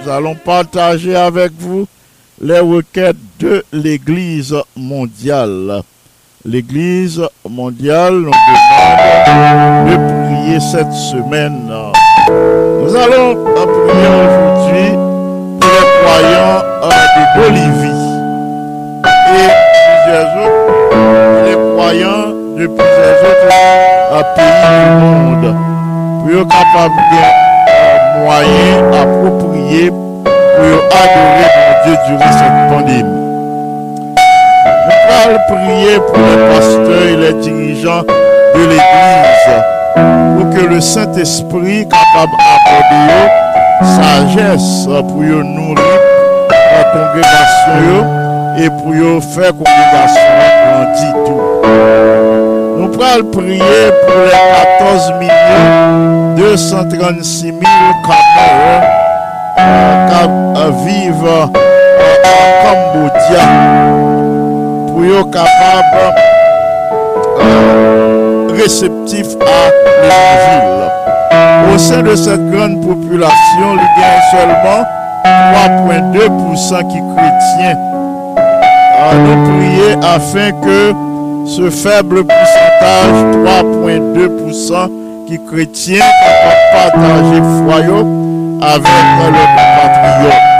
Nous 0.02 0.10
allons 0.10 0.34
partager 0.34 1.14
avec 1.14 1.52
vous 1.58 1.86
les 2.40 2.58
requêtes 2.60 3.16
de 3.38 3.64
l'Église 3.72 4.56
mondiale. 4.76 5.82
L'Église 6.44 7.22
mondiale 7.48 8.14
nous 8.14 8.30
demande 8.30 9.90
de 9.90 9.96
prier 10.24 10.60
cette 10.60 10.92
semaine. 10.92 11.70
Nous 12.28 12.96
allons 12.96 13.36
euh, 13.36 13.66
prier 13.88 14.08
aujourd'hui 14.24 14.90
pour 15.60 15.70
les 15.70 15.86
croyants 16.00 16.62
euh, 16.82 16.88
de 17.16 17.22
Bolivie 17.40 18.10
et 19.04 19.50
plusieurs 19.84 20.30
autres, 20.44 21.44
les 21.44 21.74
croyants 21.74 22.28
de 22.56 22.66
plusieurs 22.66 23.18
autres 23.28 23.52
euh, 24.12 24.22
pays 24.34 24.54
du 24.56 25.46
monde 25.46 25.56
pour 26.22 26.30
être 26.30 26.48
capable 26.48 26.96
de 27.12 27.40
moyens 28.24 28.96
appropriés 28.96 29.59
pour 29.78 30.82
adorer 30.90 31.48
Dieu 31.84 31.96
durant 32.08 32.32
cette 32.32 32.60
pandémie. 32.68 33.20
Nous 34.66 35.00
allons 35.22 35.42
prier 35.48 35.96
pour 36.08 36.16
les 36.18 36.40
pasteurs 36.48 37.06
et 37.06 37.16
les 37.16 37.34
dirigeants 37.34 38.02
de 38.02 38.60
l'Église 38.60 39.54
pour 40.36 40.50
que 40.50 40.74
le 40.74 40.80
Saint-Esprit 40.80 41.86
capable 41.88 42.32
d'accorder 42.38 43.30
sagesse 43.96 44.86
pour 44.86 45.22
nourrir 45.22 45.78
la 46.72 46.84
congrégation 46.92 47.96
et 48.58 48.68
pour 48.70 49.22
faire 49.22 49.52
congrégation 49.52 50.30
grandir 50.66 51.14
tout. 51.26 51.42
Nous 52.76 53.02
allons 53.02 53.30
prier 53.30 53.90
pour 54.06 54.20
les 54.24 54.32
14 54.80 55.12
236 56.36 57.42
000 57.42 57.54
Camerounais 57.60 58.99
vivent 60.84 61.26
euh, 61.26 61.46
en 62.24 62.40
Cambodge 62.62 63.32
pour 64.88 65.04
être 65.04 65.30
capables 65.30 66.14
euh, 67.40 68.48
réceptifs 68.54 69.36
à 69.40 69.70
l'évangile. 70.02 71.74
Au 71.74 71.78
sein 71.78 72.02
de 72.02 72.14
cette 72.14 72.50
grande 72.50 72.80
population, 72.80 73.76
il 73.76 74.00
y 74.00 74.04
a 74.04 74.20
seulement 74.30 74.84
3,2% 75.24 76.88
qui 76.88 77.00
chrétiens. 77.14 77.78
À 78.98 79.14
nous 79.14 79.38
prier 79.44 79.92
afin 80.02 80.50
que 80.60 80.92
ce 81.46 81.70
faible 81.70 82.24
pourcentage, 82.24 83.18
3,2% 83.64 84.90
qui 85.26 85.38
chrétiens, 85.46 86.04
capable 86.72 86.92
partager 86.92 87.88
yo 87.88 88.19
avec 88.62 88.86
leurs 88.86 89.48
compatriotes. 89.56 90.50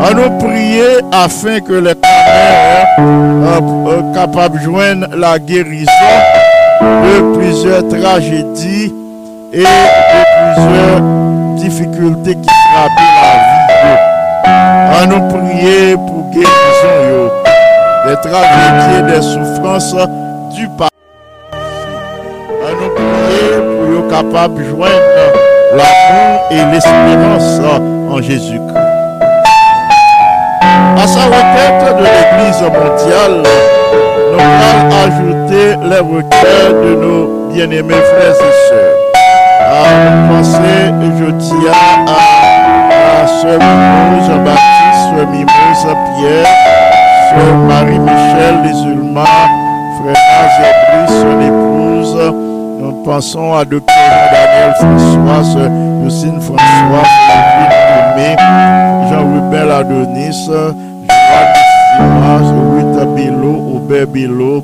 À 0.00 0.14
nous 0.14 0.38
prier 0.38 0.98
afin 1.12 1.60
que 1.60 1.72
les 1.72 1.94
Camerounais 1.94 3.48
euh, 3.48 3.60
euh, 3.88 4.14
capables 4.14 4.58
de 4.58 4.64
joindre 4.64 5.06
la 5.16 5.38
guérison 5.38 5.86
de 6.80 7.36
plusieurs 7.36 7.86
tragédies 7.88 8.92
et 9.52 9.58
de 9.58 10.54
plusieurs 10.54 11.00
difficultés 11.56 12.34
qui 12.34 12.48
frappent 12.72 12.90
la 13.22 13.32
vie. 13.38 15.02
À 15.02 15.06
nous 15.06 15.28
prier 15.28 15.94
pour 15.94 16.30
guérison 16.30 17.30
des 18.06 18.16
tragédies 18.28 19.12
des 19.12 19.22
souffrances 19.22 19.94
du 20.54 20.68
passé. 20.78 20.90
À 21.52 22.70
nous 22.72 22.94
prier 22.94 23.56
pour 23.60 24.04
être 24.04 24.08
capable 24.10 24.54
de 24.62 24.68
joindre 24.68 25.47
l'amour 25.72 26.48
et 26.50 26.64
l'espérance 26.72 27.60
en 28.10 28.22
Jésus-Christ. 28.22 28.76
À 30.96 31.06
sa 31.06 31.24
requête 31.26 31.96
de 31.96 32.02
l'Église 32.02 32.62
mondiale, 32.62 33.42
nous 34.32 34.40
allons 34.40 34.90
ajouter 35.06 35.76
les 35.88 36.00
requêtes 36.00 36.82
de 36.82 36.94
nos 36.94 37.48
bien-aimés 37.52 37.94
frères 37.94 38.34
et 38.34 38.68
sœurs. 38.68 38.96
À 39.60 40.28
penser, 40.28 40.92
je 41.18 41.30
tiens 41.32 41.72
à, 42.06 43.22
à 43.22 43.26
Sœur 43.26 43.58
Mimose 43.58 44.26
Jean-Baptiste, 44.26 45.02
Sœur 45.10 45.26
Mimose 45.28 45.96
Pierre, 46.16 46.46
Sœur 47.30 47.54
Marie-Michel 47.68 48.54
Les 48.64 48.90
Ulma, 48.90 49.24
Frère 50.00 50.16
Zébris, 50.56 51.20
son 51.20 51.40
épouse. 51.40 51.67
Pensons 53.08 53.54
à 53.54 53.64
Dr. 53.64 53.80
Jean-Daniel 53.88 54.74
François, 54.76 55.70
Lucine 56.04 56.40
François, 56.42 57.04
Jean-Rubel 59.08 59.70
Adonis, 59.70 60.44
Joanne 60.44 60.74
Sima, 61.96 62.36
Rita 62.76 63.06
Bello, 63.06 63.76
Aubert 63.76 64.08
Bello, 64.08 64.62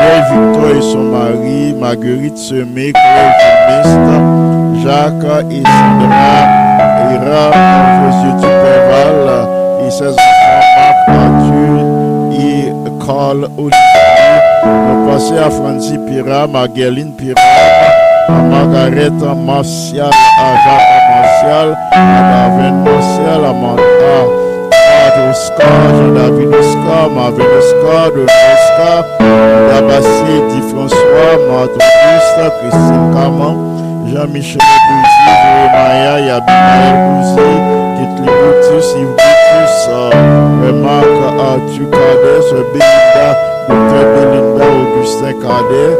Adèle 0.00 0.24
Victor 0.28 0.70
et 0.76 0.82
son 0.82 1.04
mari, 1.04 1.72
Marguerite 1.78 2.36
Semé, 2.36 2.90
Claire 2.90 3.34
Jimiste, 3.84 4.82
Jacques 4.82 5.44
et 5.48 5.62
Sandra, 5.62 6.34
Ira, 7.12 7.44
Josué 8.02 8.32
Duperval, 8.40 9.46
et 9.86 9.90
ses 9.92 10.08
enfants 10.08 10.66
Marc 11.06 12.40
et 12.40 12.72
Carl 13.06 13.48
Olivier. 13.56 14.07
Nous 14.64 15.10
passons 15.10 15.36
à 15.36 15.50
Francie 15.50 15.98
Pira, 16.06 16.46
Marguerite 16.46 17.16
Pira, 17.16 17.40
à 18.28 18.32
Margaret 18.32 19.10
Martial, 19.46 20.10
à 20.10 20.54
Jacques 20.64 20.98
Martial, 21.10 21.78
à 21.92 22.48
David 22.50 22.74
Martial, 22.84 23.44
à 23.44 23.52
Manta. 23.52 24.48
Oscar, 25.30 25.66
Jean-David 25.96 26.54
Oscar, 26.54 27.10
Marvin 27.10 27.44
Oscar, 27.58 28.10
Don 28.12 28.24
Oscar, 28.24 29.04
Dabassé, 29.68 30.34
Di 30.50 30.60
François, 30.70 31.34
Martin 31.48 31.84
Auguste, 31.84 32.44
Christine 32.60 33.08
Caman, 33.12 33.56
Jean-Michel 34.08 34.58
Bouzy, 34.88 35.24
Jérémaya, 35.42 36.14
Yabimael 36.28 36.96
Bouzy, 37.04 37.50
Kitli 37.96 38.28
Boutus, 38.38 38.88
Yves 38.96 39.14
Boutus, 39.18 39.76
Marc 40.82 41.14
Arthur 41.38 41.90
Cadet, 41.90 42.40
Sœur 42.48 42.64
Dr. 43.68 44.04
Belinda 44.14 44.64
Augustin 44.64 45.32
Cadet, 45.42 45.92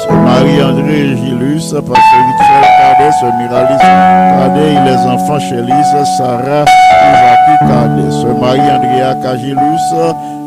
Sœur 0.00 0.12
Marie-André 0.24 1.16
Gilus, 1.16 1.72
Pasteur 1.72 2.22
Richel 2.28 2.64
Cadet, 2.78 3.12
Sœur 3.20 3.32
Miralis 3.38 3.78
Cadet 3.78 4.72
et 4.72 4.80
les 4.88 5.00
enfants 5.06 5.38
Chélise, 5.40 5.94
Sarah 6.16 6.64
Jacques 6.64 7.60
Cadet, 7.68 8.10
Sœur 8.10 8.34
Marie-Andrea 8.40 9.14
Cagilus, 9.22 9.86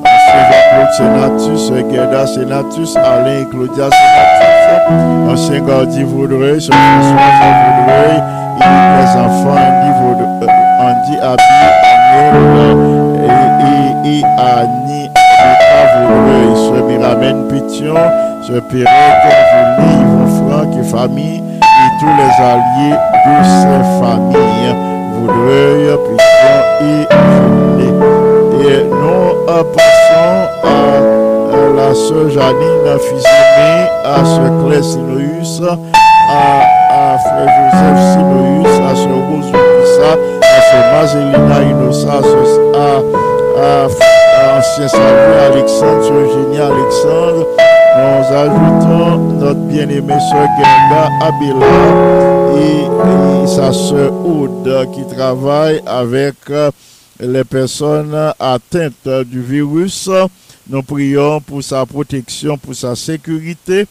Ancien 0.03 0.41
Jean-Claude 0.49 0.91
Sénatus, 0.97 1.67
Sœur 1.67 1.83
Gerda 1.91 2.25
Sénatus, 2.27 2.91
Alain 2.97 3.41
et 3.41 3.47
Claudia 3.49 3.89
Sénatus, 3.91 5.31
Ancien 5.31 5.61
Gardi 5.61 6.03
Vaudreuil, 6.03 6.59
Sœur 6.61 6.75
Françoise 6.75 7.57
Vaudreuil, 7.77 8.17
et 8.57 8.73
les 8.97 9.11
enfants 9.19 9.57
Andy, 9.57 9.91
Vaudreuil, 10.01 10.49
euh, 10.49 10.81
Andy 10.81 11.15
Abi, 11.21 11.49
Aniel 12.33 12.79
et, 13.23 14.09
et, 14.09 14.19
et 14.19 14.23
Annie 14.25 14.90
Abeka 15.91 16.07
Vaudreuil, 16.07 16.55
Sœur 16.55 16.85
Miramène 16.85 17.47
Pétion, 17.47 17.95
Sœur 18.47 18.61
Perrette, 18.69 18.87
Julie, 19.77 20.01
Yvon 20.01 20.27
Franck 20.49 20.75
et 20.77 20.83
famille, 20.83 21.43
et 21.61 21.89
tous 21.99 22.13
les 22.17 22.33
alliés 22.43 22.97
de 23.25 23.35
ces 23.43 23.83
familles, 23.99 24.75
Vaudreuil, 25.13 25.97
Pétion 26.07 26.57
et 26.81 27.07
Julie. 27.35 27.93
Et 28.67 28.83
nous 28.85 29.45
passons 29.73 30.39
à, 30.63 30.67
la 31.75 31.93
sœur 31.93 32.29
Janine 32.29 32.99
Fizemé, 32.99 33.71
à 34.05 34.23
sœur 34.25 34.65
Claire 34.65 34.83
Sinoïus, 34.83 35.61
à, 36.29 36.43
à 36.89 37.17
frère 37.17 37.49
Joseph 37.71 37.99
Sinoïus, 38.13 38.75
à 38.79 38.95
sœur 38.95 39.19
Rose 39.29 39.51
Pissa, 39.51 40.11
à 40.41 40.61
sœur 40.61 40.83
Mazelina 40.93 41.59
à, 42.07 42.77
à, 42.77 43.85
à 43.85 44.10
ancien 44.61 44.87
salut 44.87 45.55
Alexandre, 45.55 46.03
sœur 46.03 46.17
Eugénie 46.17 46.59
Alexandre, 46.59 47.47
Nous 47.97 48.35
ajoutons 48.35 49.17
notre 49.39 49.59
bien-aimée 49.61 50.19
soeur 50.29 50.47
Gerda 50.55 51.09
Abila 51.19 51.65
et, 52.59 53.47
sa 53.47 53.73
soeur 53.73 54.13
Aude 54.23 54.87
qui 54.93 55.03
travaille 55.15 55.81
avec 55.87 56.35
euh, 56.51 56.69
les 57.19 57.43
personnes 57.43 58.15
atteintes 58.39 59.09
du 59.25 59.41
virus. 59.41 60.07
Nous 60.69 60.83
prions 60.83 61.41
pour 61.41 61.63
sa 61.63 61.83
protection, 61.87 62.55
pour 62.57 62.75
sa 62.75 62.95
sécurité. 62.95 63.87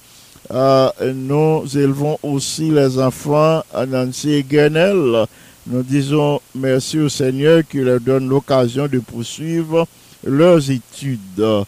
Euh, 0.53 0.89
nous 1.13 1.65
élevons 1.77 2.17
aussi 2.23 2.71
les 2.71 2.97
enfants 3.01 3.63
Nancy 3.89 4.35
et 4.35 4.43
Guenel. 4.45 5.27
Nous 5.67 5.83
disons 5.83 6.41
merci 6.55 7.01
au 7.01 7.09
Seigneur 7.09 7.63
qui 7.69 7.79
leur 7.79 7.99
donne 7.99 8.29
l'occasion 8.29 8.87
de 8.87 9.01
poursuivre 9.01 9.87
leurs 10.25 10.71
études. 10.71 11.65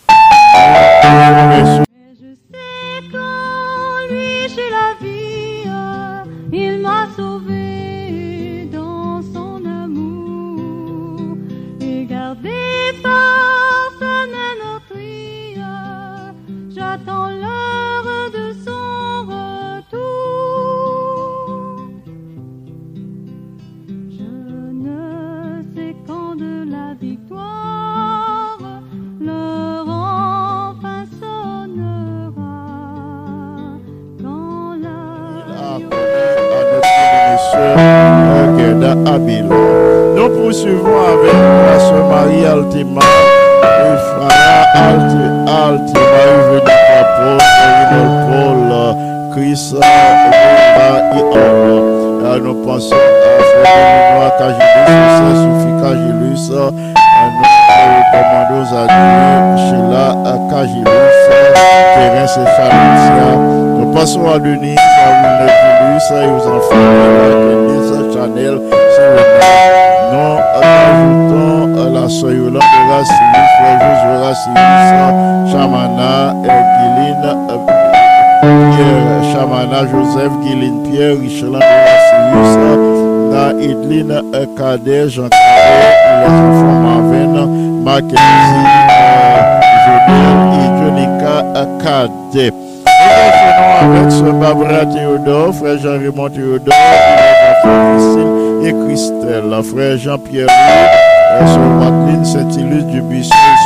Jean-Pierre 99.96 100.46
Louis, 100.46 101.48
sœur 101.48 101.58
Madeleine 101.58 102.24
Saint-Ilus 102.24 102.84
du 102.84 103.02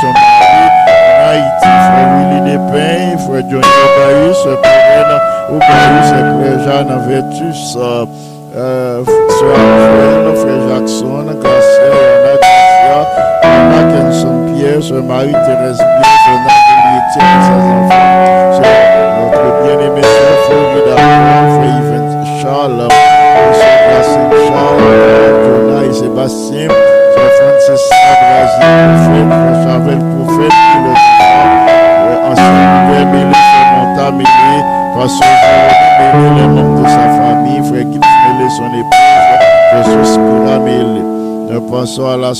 son 0.01 0.07
mari, 0.13 0.67
en 1.19 1.29
Haïti, 1.29 1.63
frère 1.63 2.09
Willy 2.17 2.39
Despins, 2.51 3.17
frère 3.27 3.45
Johnny 3.49 3.73
sœur 4.43 4.61
Perrine 4.61 5.19
Ogaïus 5.49 6.07
et 6.07 6.23
frère 6.41 6.59
Jeanne 6.65 6.93
Vertus, 7.07 7.77
euh, 7.77 8.05
euh, 8.55 9.03
frère 9.05 10.61
Jackson, 10.69 11.25
Garcia, 11.41 11.89
Yana 12.11 13.83
Garcia, 13.93 14.29
Pierre, 14.53 15.03
Marie-Thérèse 15.03 15.77
Pierre, 15.77 16.17
sœur 16.25 16.39
et 16.97 17.01
ses 17.13 17.19
enfants, 17.19 18.06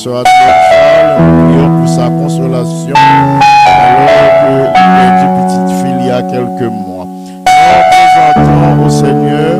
Charles, 0.04 0.26
nous 1.20 1.50
prions 1.50 1.72
pour 1.80 1.90
sa 1.90 2.08
consolation, 2.08 2.94
alors 3.80 4.70
est 5.00 5.32
petite 5.48 5.70
fille 5.82 5.98
il 6.00 6.06
y 6.06 6.12
a 6.12 6.22
quelques 6.22 6.72
mois. 6.72 7.06
Nous 7.08 7.46
présentons 7.90 8.86
au 8.86 8.90
Seigneur 8.90 9.56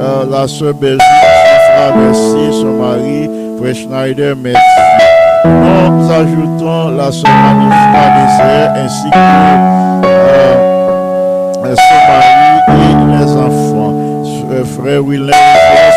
euh, 0.00 0.24
la 0.30 0.46
sœur 0.46 0.74
Belgique, 0.74 1.00
son 1.02 1.72
frère 1.72 1.96
merci, 1.96 2.60
son 2.60 2.72
mari, 2.74 3.30
frère 3.60 3.74
Schneider, 3.74 4.36
merci. 4.36 4.60
Nous 5.44 6.12
ajoutons 6.12 6.90
la 6.96 7.10
sœur 7.10 7.30
Manifra 7.30 8.04
ainsi 8.76 9.10
que 9.10 9.16
euh, 11.66 11.74
son 11.74 11.98
mari 12.08 12.50
et 12.68 12.94
les 13.18 13.32
enfants. 13.36 13.94
Euh, 14.52 14.64
frère 14.64 15.02
Willem, 15.02 15.30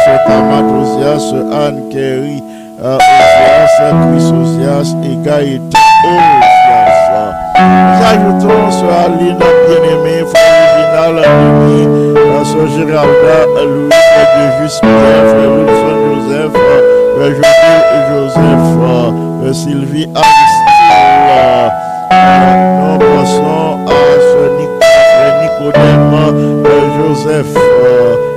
sœur 0.06 0.20
Tamat 0.28 0.64
Osias, 0.82 1.20
sœur 1.30 1.46
Anne 1.68 1.82
Kerry, 1.92 2.44
euh, 2.84 2.98
Gaëtan 3.80 4.14
Osias. 4.16 4.94
Nous 7.64 8.06
ajoutons 8.06 8.72
sœur 8.72 8.94
Aline, 9.06 9.38
bien-aimée, 9.38 10.24
frère 10.30 11.10
euh, 11.10 12.44
sœur 12.44 12.68
Géralda, 12.68 13.38
Louis, 13.66 13.90
frère 13.90 14.28
de 14.30 14.68
Pierre, 14.80 15.26
frère 15.30 15.52
Wilson 15.54 16.00
Joseph, 16.10 16.56
frère 17.16 17.34
Joseph 18.12 18.66
frère 18.78 19.56
Sylvie 19.56 20.08
Aristide. 20.16 20.74
Nous 22.12 22.98
pensons 23.00 23.80
à 23.88 24.00
frère 24.30 25.34
Nicodème, 25.42 26.64
Joseph, 26.98 27.54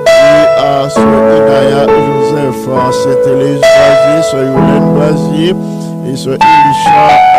et 0.07 0.63
à 0.63 0.89
sœur 0.89 1.03
Inaya 1.37 1.83
Joseph, 1.87 2.63
euh, 2.69 2.93
Sainte 2.93 3.27
Élise 3.27 3.61
Brasier, 3.61 4.23
sœur 5.07 5.33
Yolène 5.33 5.55
Brasier 5.55 5.55
et 6.07 6.17
sœur 6.17 6.35
Elisha 6.35 7.36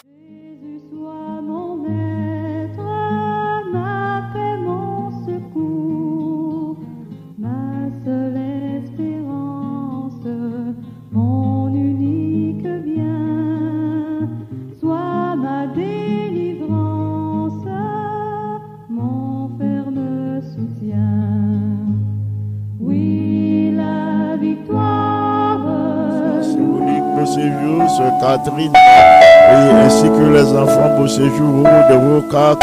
Symbolique 27.17 27.25
pour 27.25 27.27
séjour, 27.27 27.89
sœur 27.89 28.11
Catherine, 28.21 28.73
et 28.75 29.85
ainsi 29.85 30.03
que 30.03 30.33
les 30.33 30.57
enfants 30.57 30.95
pour 30.97 31.09
séjour 31.09 31.63
de 31.63 31.95
Woka, 31.95 32.55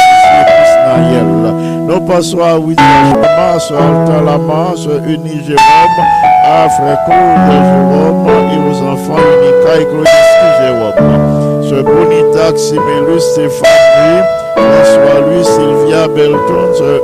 Naël. 0.87 1.55
Nous 1.87 2.01
passons 2.01 2.41
à 2.41 2.59
William 2.59 3.15
Jama, 3.15 3.59
sœur 3.59 3.79
Alta 3.79 4.21
Lama, 4.25 4.77
sœur 4.77 5.01
Uni 5.07 5.43
Jérôme, 5.45 6.01
à 6.45 6.69
frère 6.69 6.99
Jérôme 7.09 8.29
et 8.29 8.59
aux 8.71 8.83
enfants 8.93 9.17
Unica 9.17 9.81
et 9.81 9.87
Claudiski 9.87 10.49
Jérôme. 10.61 11.63
Sœur 11.63 11.85
Bonita 11.85 12.53
Ximélus 12.53 13.21
Stéphanie, 13.21 14.23
François 14.57 15.21
Louis, 15.27 15.45
Sylvia 15.45 16.09
Belton, 16.09 17.01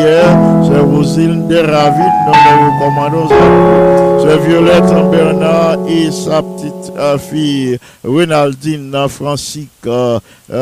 Pierre, 0.00 0.64
Sœur 0.66 0.86
Rosine 0.86 1.46
Deravine, 1.46 2.12
nous 2.26 2.32
recommandons 2.32 3.28
Violette 4.46 5.10
Bernard 5.10 5.76
et 5.88 6.10
sa 6.10 6.40
petite 6.40 6.92
euh, 6.96 7.18
fille 7.18 7.78
Renaldine 8.04 8.96
Francique, 9.08 9.68
euh, 9.86 10.18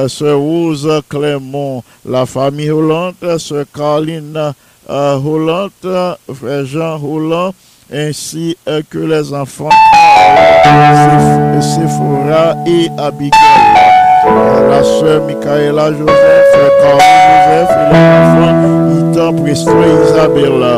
Sœur 0.09 0.39
Rose 0.39 1.03
Clément, 1.09 1.85
la 2.05 2.27
famille 2.27 2.71
Hollande, 2.71 3.15
Sœur 3.39 3.67
Caroline 3.73 4.55
euh, 4.91 5.17
Hollande, 5.17 6.17
Frère 6.35 6.65
Jean 6.65 7.01
Hollande, 7.01 7.53
ainsi 7.93 8.57
que 8.91 8.99
les 8.99 9.33
enfants 9.33 9.69
Sephora 11.61 12.57
et 12.67 12.89
Abigail. 12.99 14.08
La 14.25 14.83
sœur 14.83 15.23
Michaela 15.25 15.93
Joseph, 15.93 16.51
Carl 16.83 16.99
Joseph 16.99 17.73
et 17.79 17.87
les 17.93 18.03
enfants 18.19 18.57
Ethan, 18.99 19.33
Presto 19.43 19.71
et 19.83 19.95
Isabella. 20.11 20.75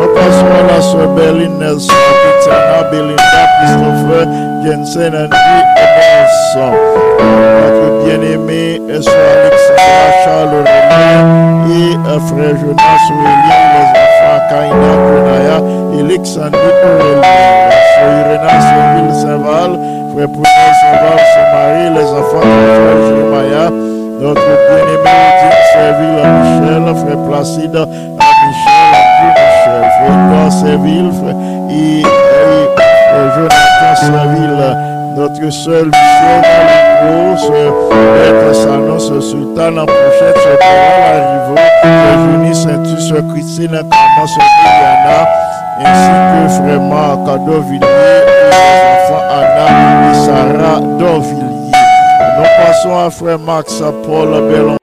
La 0.00 0.06
Berlin 1.14 1.54
Nelson, 1.58 1.92
Belinda, 2.90 3.42
Christopher, 3.60 4.24
Jensen, 4.64 5.14
et. 5.14 6.72
Notre 7.20 8.04
bien-aimé, 8.04 8.80
Alexandra, 8.88 9.50
Charles 10.24 10.64
et 11.68 11.94
euh, 11.94 12.20
frère 12.20 12.56
Jonas 12.56 13.04
les 13.10 13.36
enfants 14.00 14.40
Kaina, 14.48 14.92
Alexandre 15.98 16.58
Serville, 19.14 19.78
Prunel, 20.26 20.72
Saint-Val, 20.80 21.18
Saint-Marie, 21.34 21.88
les 21.94 22.08
enfants 22.10 22.40
de 22.40 22.50
frère 22.76 23.00
Jérémia, 23.06 23.64
notre 24.20 24.48
bien-aimé 24.68 25.14
Serville, 25.72 26.20
Michel, 26.42 26.84
frère 26.96 27.20
Placide, 27.28 27.76
à 27.76 27.78
Michel, 27.86 28.90
Andrew 29.00 29.34
Michel, 29.40 29.84
frère 30.28 30.52
Serville, 30.52 31.10
et, 31.70 32.02
Jonathan 33.34 33.92
Serville, 33.96 34.64
notre 35.16 35.50
seul 35.50 35.86
Michel, 35.86 37.72
Bête 38.14 38.54
Sanon, 38.54 38.98
sœur 38.98 39.22
Sultan, 39.22 39.76
en 39.78 39.86
prochaine, 39.86 40.36
sœur 40.42 40.58
Carole 40.58 41.02
Arrivo, 41.06 41.54
sœur 41.82 42.16
Junie 42.32 42.54
Saintu, 42.54 43.00
sœur 43.00 43.22
Christine, 43.32 43.70
Carmen, 43.70 44.26
sœur 44.26 44.44
Liliana, 44.64 45.18
ainsi 45.82 46.60
que 46.60 46.76
Marc 46.78 47.44
Dorvilliers 47.46 47.86
et 48.26 48.29
les 48.50 49.12
enfants 49.12 49.24
Anna 49.30 50.10
et 50.10 50.14
Sarah 50.14 50.80
Dorvilliers. 50.98 51.70
Nous 52.36 52.48
passons 52.58 52.98
à 52.98 53.10
frère 53.10 53.38
Max 53.38 53.82
Paul 54.04 54.30
Bellon. 54.48 54.76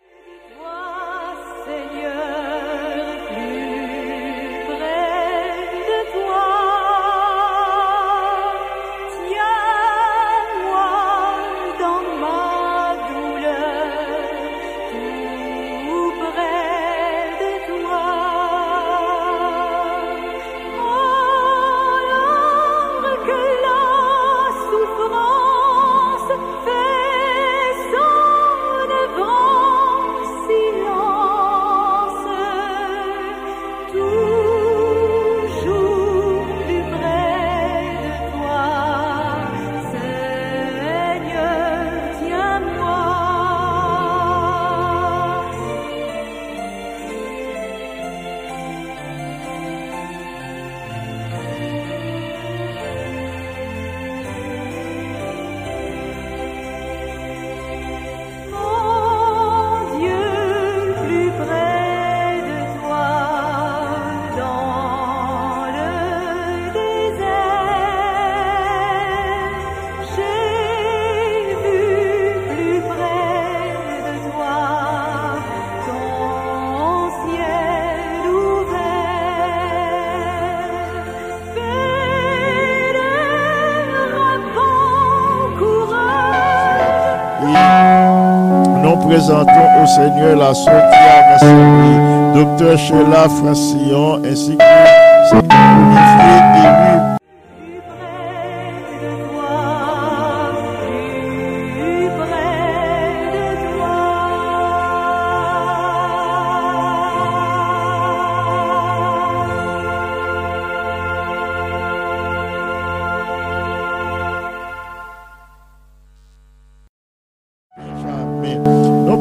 Présentons 89.28 89.84
au 89.84 89.88
Seigneur 89.88 90.38
la 90.38 90.54
sœur 90.54 90.90
Diane 90.90 92.34
docteur 92.34 92.78
Sheila 92.78 93.28
Francillon, 93.28 94.22
ainsi 94.24 94.56
que 94.56 95.07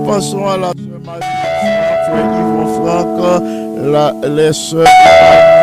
Passons 0.07 0.47
à 0.47 0.57
la 0.57 0.69
sœur 0.69 1.01
Marie, 1.05 1.21
frère 2.07 2.31
Yvon 2.39 2.67
Franck, 2.77 3.43
les 4.37 4.53
sœurs 4.53 4.87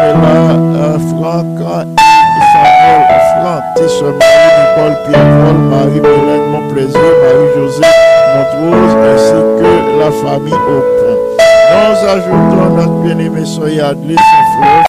Emmanuela 0.03 0.85
euh, 0.85 0.99
Franck 1.09 1.59
et 1.59 2.43
Samuel 2.51 3.01
Franck, 3.39 3.63
et 3.77 3.87
sœur 3.87 4.13
Marie 4.19 4.51
Nicole 4.59 4.97
Pierre-Paul, 5.07 5.57
Marie 5.69 6.01
Mélène 6.01 6.45
Monplaisir, 6.51 6.99
Marie-Josée 7.23 7.91
Montrose, 8.35 8.95
ainsi 9.13 9.39
que 9.59 9.99
la 9.99 10.11
famille 10.11 10.53
Aupont. 10.53 11.17
Nous 11.71 12.09
ajoutons 12.09 12.75
notre 12.75 12.97
bien-aimé 13.03 13.45
sœur 13.45 13.69
Yadlis 13.69 14.15
Saint-Fleur, 14.15 14.83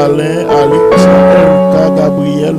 Alain, 0.00 0.48
Alexandre, 0.48 1.40
Lucas, 1.44 1.90
Gabriel. 1.94 2.56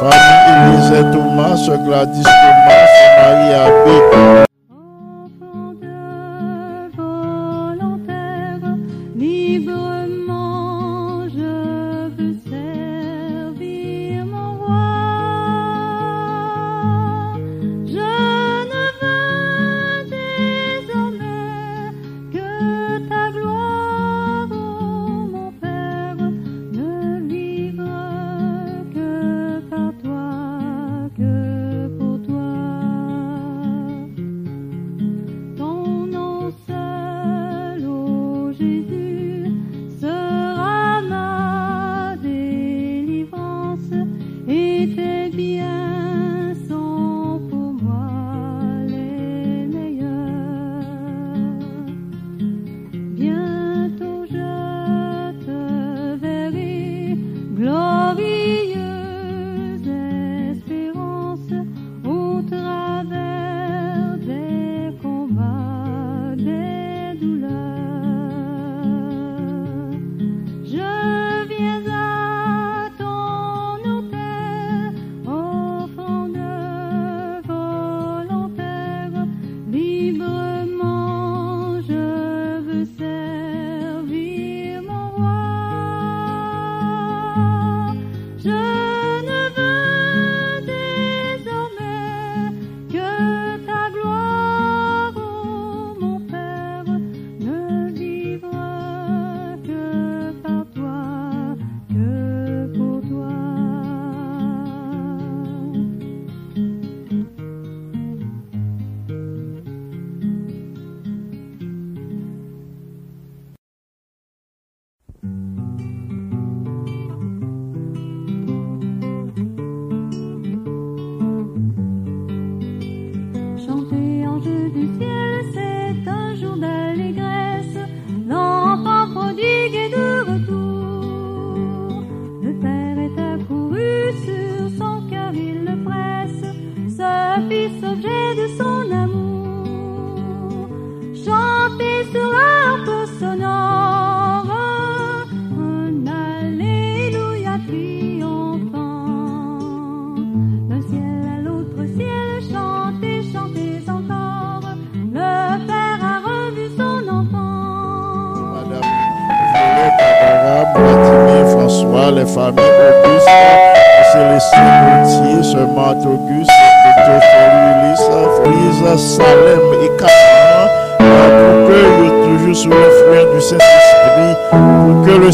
Famille 0.00 0.74
Élisée 0.74 1.04
Thomas, 1.12 1.56
Gladys 1.86 2.22
Thomas, 2.24 2.86
son 2.98 3.10
mari 3.22 3.54
Abbé, 3.54 4.47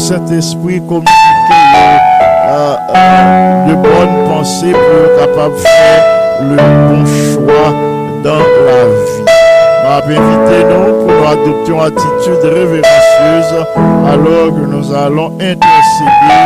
Saint-Esprit 0.05 0.79
communique 0.81 1.09
euh, 2.47 2.75
euh, 2.95 3.65
de 3.65 3.73
bonnes 3.73 4.29
pensées 4.29 4.71
pour 4.71 4.81
être 4.81 5.19
capable 5.19 5.55
de 5.55 5.59
faire 5.61 6.03
le 6.41 6.57
bon 6.57 7.05
choix 7.33 7.73
dans 8.23 8.37
la 8.37 8.85
vie. 8.85 9.23
m'a 9.83 9.95
invité 10.05 10.63
nous 10.69 11.07
pour 11.07 11.27
adopter 11.27 11.71
une 11.71 11.79
attitude 11.79 12.43
révérencieuse 12.43 13.65
alors 14.07 14.53
que 14.53 14.65
nous 14.67 14.93
allons 14.93 15.31
intercéder 15.39 16.37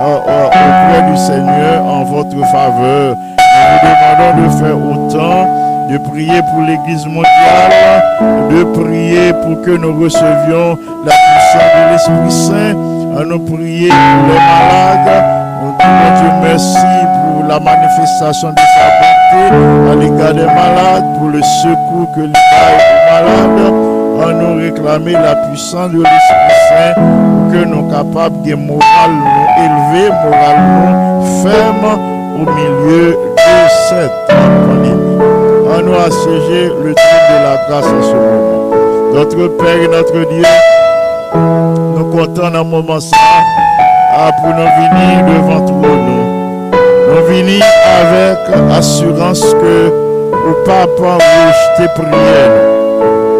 euh, 0.00 0.46
auprès 0.46 1.10
du 1.10 1.16
Seigneur 1.16 1.84
en 1.84 2.04
votre 2.04 2.46
faveur. 2.52 3.16
Nous 3.16 3.66
vous 3.72 3.88
demandons 3.88 4.44
de 4.44 4.50
faire 4.52 4.76
autant, 4.76 5.48
de 5.90 5.98
prier 6.08 6.40
pour 6.52 6.62
l'Église 6.62 7.06
mondiale, 7.06 8.04
de 8.50 8.62
prier 8.80 9.32
pour 9.32 9.62
que 9.62 9.72
nous 9.72 10.00
recevions 10.00 10.78
la 11.04 11.12
puissance 11.12 11.72
de 11.74 11.92
l'Esprit 11.92 12.30
Saint, 12.30 12.89
à 13.16 13.24
nous 13.24 13.38
prier 13.40 13.88
pour 13.88 14.26
les 14.28 14.38
malades. 14.38 15.24
Nous 15.62 15.72
disons 15.78 16.10
Dieu 16.20 16.30
merci 16.42 16.86
pour 17.22 17.48
la 17.48 17.60
manifestation 17.60 18.50
de 18.50 18.58
sa 18.58 18.86
bonté 18.98 19.90
à 19.90 19.94
l'égard 19.94 20.34
des 20.34 20.46
malades, 20.46 21.04
pour 21.18 21.28
le 21.28 21.42
secours 21.42 22.08
que 22.14 22.20
l'État 22.20 22.66
aux 22.76 23.12
malades, 23.12 23.74
à 24.22 24.32
nous 24.32 24.56
réclamer 24.58 25.12
la 25.12 25.34
puissance 25.34 25.90
de 25.90 25.98
l'Esprit 25.98 26.56
Saint 26.68 26.94
que 27.52 27.64
nous 27.64 27.88
capables 27.88 28.42
de 28.42 28.54
moral 28.54 29.10
nous 29.10 29.64
élever, 29.64 30.10
moral 30.24 30.58
nous 31.18 31.42
ferme 31.42 31.98
au 32.36 32.44
milieu 32.50 33.10
de 33.10 33.68
cette 33.88 34.12
pandémie. 34.28 35.18
À 35.76 35.82
nous 35.82 35.94
assiéger 35.94 36.68
le 36.68 36.94
trône 36.94 37.26
de 37.30 37.36
la 37.44 37.56
grâce 37.68 37.86
en 37.86 38.02
ce 38.02 38.14
moment. 38.14 38.70
Notre 39.14 39.48
Père 39.56 39.82
et 39.82 39.88
notre 39.88 40.28
Dieu, 40.30 40.44
comptons 42.10 42.50
dans 42.50 42.60
un 42.60 42.64
moment 42.64 42.98
ah, 44.12 44.30
pour 44.38 44.48
nous 44.48 44.64
venir 44.64 45.24
devant. 45.26 45.60
Nous, 45.60 46.70
nous 47.08 47.24
venir 47.26 47.62
avec 48.00 48.38
assurance 48.76 49.42
que 49.42 49.88
au 50.32 50.54
Papa 50.64 51.18
rejeter 51.18 51.92
prière. 51.94 52.70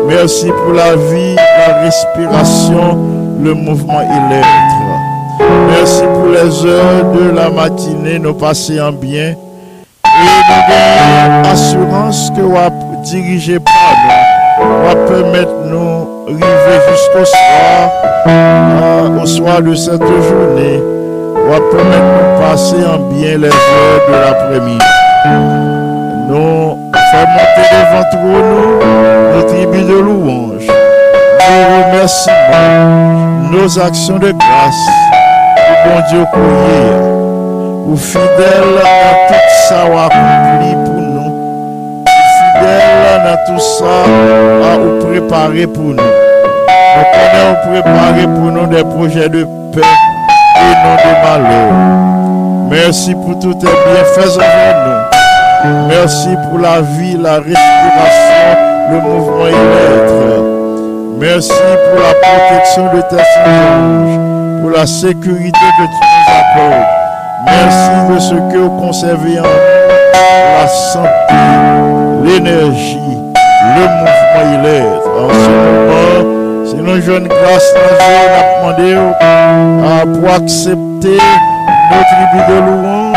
Merci 0.06 0.48
pour 0.48 0.74
la 0.74 0.96
vie, 0.96 1.36
la 1.36 1.82
respiration, 1.82 2.98
le 3.42 3.54
mouvement 3.54 4.00
et 4.00 4.34
l'être. 4.34 4.80
Merci 5.68 6.02
pour 6.02 6.26
les 6.26 6.66
heures 6.66 7.04
de 7.12 7.30
la 7.30 7.50
matinée, 7.50 8.18
nous 8.18 8.34
passer 8.34 8.80
en 8.80 8.92
bien. 8.92 9.34
Et 10.04 10.22
nous 10.22 10.54
avons 10.54 11.50
assurance 11.50 12.30
que 12.36 12.42
vous 12.42 13.02
dirigez 13.04 13.60
par 13.60 13.74
nous, 14.04 14.88
vous 14.88 15.06
permettre 15.06 15.54
nous 15.66 16.10
arriver 16.26 16.80
jusqu'au 16.90 17.24
soir, 17.24 17.90
au 18.26 19.26
soir 19.26 19.62
de 19.62 19.74
cette 19.74 20.02
journée, 20.02 20.82
vous 21.34 21.60
permettre 21.70 22.04
nous 22.04 22.40
passer 22.40 22.76
en 22.86 22.98
bien 23.10 23.38
les 23.38 23.48
heures 23.48 24.06
de 24.08 24.12
l'après-midi. 24.12 24.84
Nous 26.28 26.92
faisons 26.92 27.26
monter 27.32 27.64
devant 27.72 28.04
nous, 28.22 29.36
nos 29.36 29.42
tribus 29.42 29.86
de 29.86 29.98
louange, 29.98 30.66
nos 30.66 31.86
remerciements, 31.86 33.50
nos 33.50 33.78
actions 33.78 34.18
de 34.18 34.32
grâce, 34.32 34.86
au 35.56 35.88
bon 35.88 36.00
Dieu 36.10 36.24
prier. 36.32 37.10
ou 37.86 37.96
fidèle 37.96 38.74
dans 38.82 39.28
tout 39.28 39.50
ça 39.68 39.84
ou 39.86 39.98
accompli 39.98 40.74
pour 40.84 40.94
nous. 40.94 41.32
Ou 42.02 42.58
fidèle 42.58 43.22
dans 43.24 43.54
tout 43.54 43.60
ça 43.60 44.72
à 44.72 44.78
ou 44.78 45.06
préparé 45.06 45.66
pour 45.66 45.94
nous. 45.94 46.19
Ou 47.40 47.54
préparé 47.68 48.24
pour 48.24 48.52
nous 48.52 48.66
des 48.66 48.84
projets 48.84 49.28
de 49.28 49.44
paix 49.72 49.80
et 50.56 50.74
non 50.84 50.94
de 50.96 51.12
malheur. 51.24 51.72
Merci 52.70 53.14
pour 53.14 53.38
tous 53.38 53.54
tes 53.54 53.66
bienfaits 53.66 54.36
envers 54.36 54.76
nous. 54.86 55.88
Merci 55.88 56.28
pour 56.48 56.58
la 56.58 56.80
vie, 56.82 57.16
la 57.16 57.36
respiration, 57.36 58.56
le 58.90 59.00
mouvement 59.00 59.46
et 59.46 59.52
l'être. 59.52 60.42
Merci 61.18 61.52
pour 61.52 62.00
la 62.02 62.14
protection 62.14 62.84
de 62.94 63.00
tes 63.08 63.24
anges, 63.46 64.60
pour 64.60 64.70
la 64.70 64.86
sécurité 64.86 65.66
que 65.78 65.84
tu 65.84 66.00
nous 66.12 66.28
accordes. 66.40 66.86
Merci 67.46 67.90
de 68.12 68.18
ce 68.18 68.34
que 68.52 68.58
vous 68.58 68.80
conservez 68.80 69.38
en 69.40 69.42
nous, 69.42 70.60
la 70.60 70.68
santé, 70.68 71.34
l'énergie, 72.24 73.18
le 73.76 73.82
mouvement 73.82 74.44
et 74.44 74.58
l'être. 74.62 75.89
C'est 76.70 76.82
nos 76.82 77.00
jeunes 77.00 77.26
grâce 77.26 77.74
dans 77.74 78.04
a 78.04 78.72
demandé 78.72 78.94
euh, 78.94 80.20
pour 80.20 80.34
accepter 80.34 81.18
nos 81.90 82.02
tribus 82.10 82.46
de 82.48 82.58
louange 82.66 83.16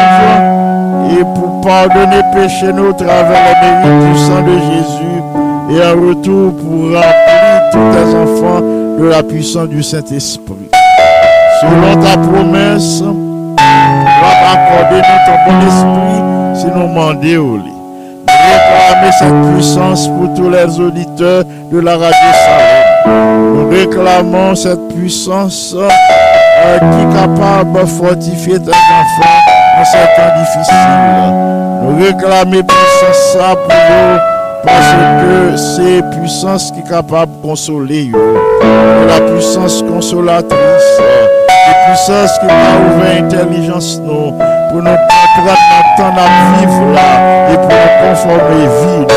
et 1.11 1.23
pour 1.35 1.61
pardonner 1.61 2.21
péché 2.33 2.73
nous 2.73 2.89
au 2.89 2.93
travers 2.93 3.53
le 3.61 3.87
mérite 3.87 4.13
du 4.13 4.19
sang 4.19 4.41
de 4.41 4.57
Jésus 4.71 5.21
et 5.69 5.85
en 5.85 6.09
retour 6.09 6.53
pour 6.57 6.83
remplir 6.95 7.69
tous 7.71 7.91
tes 7.91 8.15
enfants 8.15 8.61
de 8.99 9.05
la 9.05 9.23
puissance 9.23 9.69
du 9.69 9.83
Saint-Esprit. 9.83 10.69
Selon 11.61 12.01
ta 12.01 12.17
promesse, 12.17 12.99
tu 12.99 13.63
vas 14.21 14.51
accorder 14.53 14.97
nous 14.97 15.21
ton 15.25 15.37
bon 15.45 15.59
esprit 15.67 16.59
si 16.59 16.65
nous 16.67 16.87
demandons. 16.87 17.63
Réclamer 18.27 19.11
cette 19.19 19.53
puissance 19.53 20.07
pour 20.07 20.33
tous 20.35 20.49
les 20.49 20.79
auditeurs 20.79 21.43
de 21.71 21.79
la 21.79 21.93
radio 21.93 22.29
Salem. 22.45 22.72
Réclamons 23.69 24.55
cette 24.55 24.87
puissance 24.89 25.75
euh, 25.75 26.77
qui 26.79 27.01
est 27.01 27.19
capable 27.19 27.73
de 27.81 27.85
fortifier 27.85 28.59
tes 28.59 28.69
enfants 28.69 29.39
en 29.79 29.85
ces 29.85 29.97
temps 30.15 30.33
difficiles. 30.39 31.33
Nous 31.83 32.03
réclamons 32.03 32.63
puissance 32.63 33.33
ça 33.33 33.55
pour 33.55 33.73
eux 33.73 34.19
parce 34.63 34.91
que 35.21 35.57
c'est 35.57 36.17
puissance 36.17 36.71
qui 36.71 36.79
est 36.79 36.89
capable 36.89 37.31
de 37.37 37.47
consoler 37.47 38.11
eux. 38.13 38.37
La 39.07 39.19
puissance 39.21 39.83
consolatrice, 39.83 41.01
la 41.47 41.87
puissance 41.87 42.39
qui 42.39 42.45
va 42.47 42.95
ouvrir 42.95 43.23
l'intelligence 43.23 43.99
nous 44.03 44.31
pour 44.71 44.81
nous 44.81 44.95
temps 45.97 46.13
à 46.17 46.57
vivre 46.59 46.93
là 46.93 47.51
et 47.51 47.55
pour 47.55 47.69
nous 47.69 48.09
conformer 48.09 48.67
vie 48.81 49.07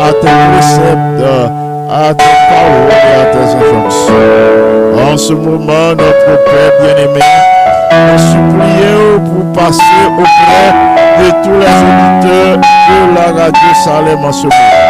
à 0.00 0.12
tes 0.12 0.34
préceptes, 0.52 1.50
à 1.90 2.14
tes 2.14 2.24
paroles 2.48 2.90
et 2.90 3.20
à 3.20 3.24
tes 3.32 3.46
injonctions. 3.56 5.12
En 5.12 5.16
ce 5.16 5.32
moment, 5.32 5.90
notre 5.90 6.44
Père 6.44 6.72
bien-aimé, 6.80 7.20
nous 7.92 8.18
supplions 8.18 9.20
pour 9.24 9.52
passer 9.52 9.82
auprès 10.18 10.68
de 11.18 11.30
tous 11.42 11.58
les 11.58 11.76
auditeurs 11.86 12.58
de 12.58 13.14
la 13.14 13.44
radio 13.44 13.68
Salem 13.84 14.24
en 14.24 14.32
ce 14.32 14.42
moment. 14.44 14.86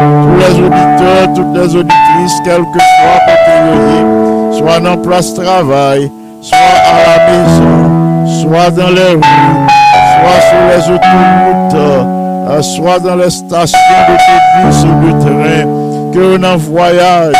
Tous 0.00 0.36
les 0.38 0.60
auditeurs, 0.60 1.34
toutes 1.34 1.56
les 1.56 1.76
auditrices, 1.76 2.40
quel 2.44 2.62
que 2.62 2.78
soit 2.78 3.20
côté 3.26 4.24
soit 4.58 4.80
dans 4.80 4.96
place 4.96 5.34
travail, 5.34 6.10
soit 6.40 6.56
à 6.58 7.18
la 7.18 7.32
maison, 7.32 8.26
soit 8.42 8.70
dans 8.70 8.90
les 8.90 9.14
rues, 9.14 9.68
soit 10.20 10.40
sur 10.48 10.62
les 10.70 10.94
autoroutes, 10.94 11.74
euh, 11.74 12.62
soit 12.62 12.98
dans 13.00 13.16
les 13.16 13.30
stations 13.30 13.78
d'autobus 14.08 14.84
ou 14.84 15.06
de 15.06 15.20
train, 15.20 15.83
que 16.14 16.36
dans 16.36 16.56
voyage, 16.56 17.34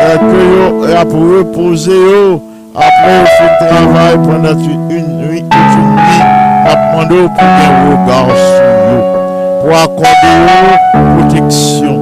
euh, 0.00 0.16
que 0.16 0.40
yo, 0.54 0.84
a 0.96 1.04
pour 1.04 1.38
reposer 1.38 1.90
yo, 1.90 2.40
après 2.76 3.20
au 3.20 3.26
fin 3.36 3.48
de 3.50 3.56
travail 3.68 4.14
pendant 4.24 4.56
une 4.60 4.90
une 4.92 5.12
nuit, 5.18 5.40
une 5.40 5.42
nuit, 5.42 6.22
a 6.66 6.68
demandé 6.76 7.16
pour 7.34 7.42
un 7.42 7.46
regard 7.90 8.30
sur 8.36 8.64
yo, 8.86 8.98
pour 9.60 9.74
accorder 9.76 10.36
yo 10.46 10.54
protection, 11.18 11.94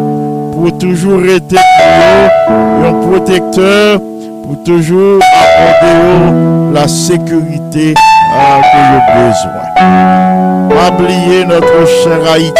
pour 0.53 0.69
toujours 0.77 1.23
être 1.25 1.49
pour 1.49 1.59
yo, 2.83 2.87
un 2.87 2.95
protecteur, 3.09 3.89
pour 4.43 4.57
toujours 4.63 5.19
accorder 5.41 5.97
yo 6.05 6.13
la 6.75 6.87
sécurité 6.87 7.87
euh, 7.97 8.61
que 8.61 8.79
yo 8.79 8.85
oublier 10.87 11.43
notre 11.47 11.81
cher 12.05 12.21
Haïti, 12.31 12.53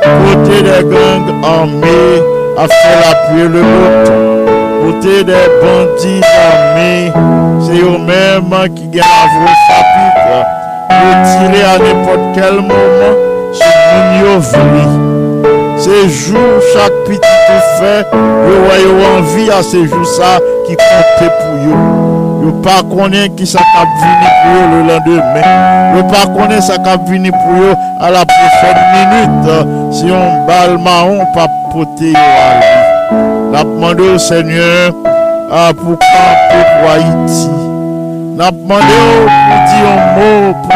côté 0.00 0.56
des 0.62 0.84
gangs 0.84 1.32
armés, 1.44 2.22
à 2.56 2.68
faire 2.68 3.10
appuyer 3.10 3.48
le 3.48 3.62
bouton. 3.62 4.42
Côté 4.84 5.24
des 5.24 5.48
bandits 5.62 6.20
armés, 6.52 7.12
c'est 7.60 7.80
eux-mêmes 7.80 8.74
qui 8.74 8.88
gagnent 8.88 9.04
la 9.04 9.26
vraie. 9.38 10.46
Pour 10.88 11.14
tirer 11.22 11.64
à 11.64 11.78
n'importe 11.78 12.26
quel 12.34 12.54
moment 12.54 13.14
sur 13.52 13.66
mon 14.20 14.38
vri. 14.38 14.86
C'est 15.78 16.08
jour, 16.08 16.38
chaque 16.72 16.92
petit 17.06 17.20
fait, 17.80 18.06
yo 18.12 18.54
voyez 18.64 18.92
envie 19.18 19.50
à 19.50 19.62
ces 19.62 19.86
jours 19.86 20.06
ça 20.06 20.38
qui 20.66 20.76
compte 20.76 21.18
pour 21.18 21.54
eux. 21.56 22.21
Yo 22.42 22.50
pas 22.60 22.82
connaît 22.82 23.28
qui 23.36 23.46
ça 23.46 23.60
cap 23.60 23.88
venir 24.00 24.30
pour 24.42 24.52
eux 24.52 24.68
le 24.72 24.88
lendemain. 24.88 25.96
Yo 25.96 26.02
pas 26.04 26.26
connaît 26.26 26.60
ça 26.60 26.76
cap 26.78 27.08
venir 27.08 27.30
pour 27.30 27.62
eux 27.62 27.74
à 28.00 28.10
la 28.10 28.24
prochaine 28.24 28.82
minute. 28.92 29.92
Si 29.92 30.06
on 30.10 30.46
balle 30.46 30.76
marron, 30.78 31.24
pas 31.34 31.46
poter 31.70 32.12
à. 32.16 33.52
N'a 33.52 33.62
demandé 33.62 34.02
au 34.08 34.18
Seigneur 34.18 34.92
ah, 35.52 35.70
pour 35.76 35.98
camper 35.98 36.64
pour 36.80 36.90
Haïti. 36.90 37.48
N'a 38.36 38.50
demandé 38.50 38.86
pour 39.48 39.58
dire 39.68 39.86
un 39.88 40.00
mot 40.18 40.54
pour 40.62 40.72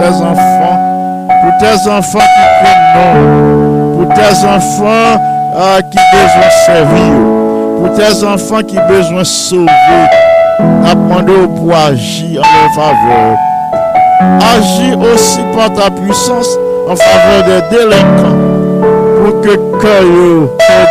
tes 0.00 0.16
enfants. 0.16 1.28
Pour 1.28 1.58
tes 1.60 1.90
enfants 1.90 2.18
qui 2.18 2.98
non. 2.98 4.04
Pour 4.04 4.14
tes 4.14 4.44
enfants 4.44 5.20
ah, 5.56 5.78
qui 5.80 5.98
besoin 6.12 6.50
servir. 6.66 7.14
Pour 7.78 7.94
tes 7.94 8.24
enfants 8.24 8.66
qui 8.66 8.78
besoin 8.88 9.22
sauver. 9.22 9.70
N'a 10.60 10.94
demandé 10.94 11.32
pour 11.56 11.74
agir 11.74 12.42
en 12.42 12.62
leur 12.62 12.74
faveur. 12.74 13.36
Agis 14.56 14.94
aussi 14.94 15.40
par 15.56 15.72
ta 15.72 15.90
puissance 15.90 16.56
en 16.88 16.96
faveur 16.96 17.44
des 17.44 17.76
délinquants 17.76 18.44
pour 19.24 19.40
que 19.40 19.56
cœur 19.80 20.04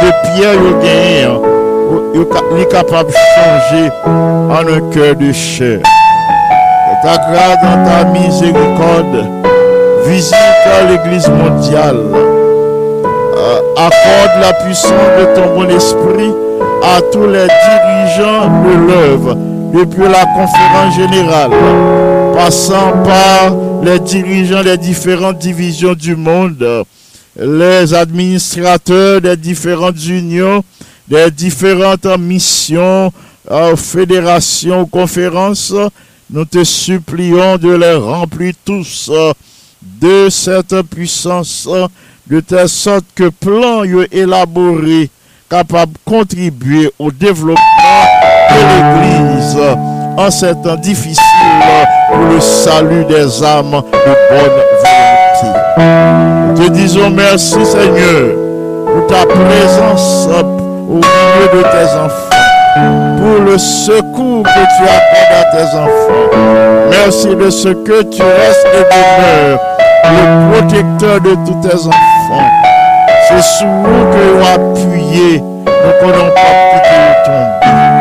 de 0.02 0.12
pierre 0.36 0.58
gagne, 0.82 2.58
li 2.58 2.68
capable 2.68 3.10
de 3.10 3.16
changer 3.36 3.92
en 4.06 4.68
un 4.68 4.92
cœur 4.92 5.16
de 5.16 5.32
chair. 5.32 5.80
Ta 7.04 7.18
grâce 7.18 7.58
dans 7.62 7.84
ta 7.86 8.06
miséricorde 8.12 9.28
visite 10.08 10.36
l'église 10.90 11.30
mondiale. 11.30 11.98
Euh, 13.36 13.60
accorde 13.76 14.42
la 14.42 14.54
puissance 14.64 14.92
de 15.20 15.26
ton 15.36 15.56
bon 15.56 15.70
esprit 15.70 16.34
à 16.82 17.02
tous 17.12 17.28
les 17.28 17.48
dirigeants 17.48 18.48
de 18.64 18.88
l'œuvre, 18.88 19.38
depuis 19.74 20.04
la 20.08 20.26
conférence 20.26 20.96
générale, 20.96 21.52
passant 22.36 23.04
par 23.04 23.56
les 23.84 24.00
dirigeants 24.00 24.64
des 24.64 24.78
différentes 24.78 25.40
divisions 25.40 25.96
du 25.96 26.16
monde, 26.16 26.84
les 27.36 27.94
administrateurs 27.96 29.20
des 29.20 29.36
différentes 29.36 30.06
unions, 30.06 30.64
des 31.08 31.32
différentes 31.32 32.06
missions, 32.20 33.12
euh, 33.50 33.76
fédérations, 33.76 34.86
conférences, 34.86 35.74
nous 36.30 36.46
te 36.46 36.64
supplions 36.64 37.58
de 37.58 37.74
les 37.74 37.96
remplir 37.96 38.54
tous 38.64 39.12
de 39.82 40.30
cette 40.30 40.82
puissance, 40.84 41.68
de 42.28 42.40
telle 42.40 42.70
sorte 42.70 43.06
que 43.16 43.30
plan 43.30 43.84
élaboré 44.12 45.10
capable 45.50 45.94
de 45.94 45.98
contribuer 46.06 46.92
au 47.00 47.12
développement 47.12 47.60
l'Église 48.54 49.58
en 50.18 50.30
ces 50.32 50.56
temps 50.56 50.76
difficiles 50.76 51.20
pour 52.10 52.26
le 52.34 52.40
salut 52.40 53.06
des 53.06 53.44
âmes 53.44 53.82
de 53.92 54.14
bonne 54.30 54.52
volonté. 54.52 55.50
Nous 56.48 56.54
te 56.56 56.70
disons 56.72 57.10
merci 57.10 57.66
Seigneur 57.66 58.36
pour 58.86 59.08
ta 59.08 59.26
présence 59.26 60.28
au 60.90 60.96
milieu 60.96 61.48
de 61.54 61.62
tes 61.64 61.90
enfants, 61.98 63.18
pour 63.18 63.44
le 63.44 63.58
secours 63.58 64.44
que 64.44 64.50
tu 64.78 64.84
accordes 64.84 65.36
à 65.36 65.44
tes 65.56 65.78
enfants. 65.78 66.30
Merci 66.92 67.36
de 67.36 67.50
ce 67.50 67.70
que 67.70 68.04
tu 68.04 68.22
restes 68.22 68.68
et 68.74 68.84
demeures 68.84 69.60
le 70.06 70.52
protecteur 70.52 71.22
de 71.22 71.36
tous 71.46 71.68
tes 71.68 71.76
enfants. 71.76 72.50
C'est 73.28 73.42
sous 73.42 73.66
nous 73.66 74.06
que 74.12 74.22
nous 74.38 74.46
appuyé, 74.46 75.40
nous 75.40 75.64
ne 75.66 75.92
pouvons 76.00 76.30
pas 76.36 76.54
quitter 76.72 77.14
tomber. 77.26 77.93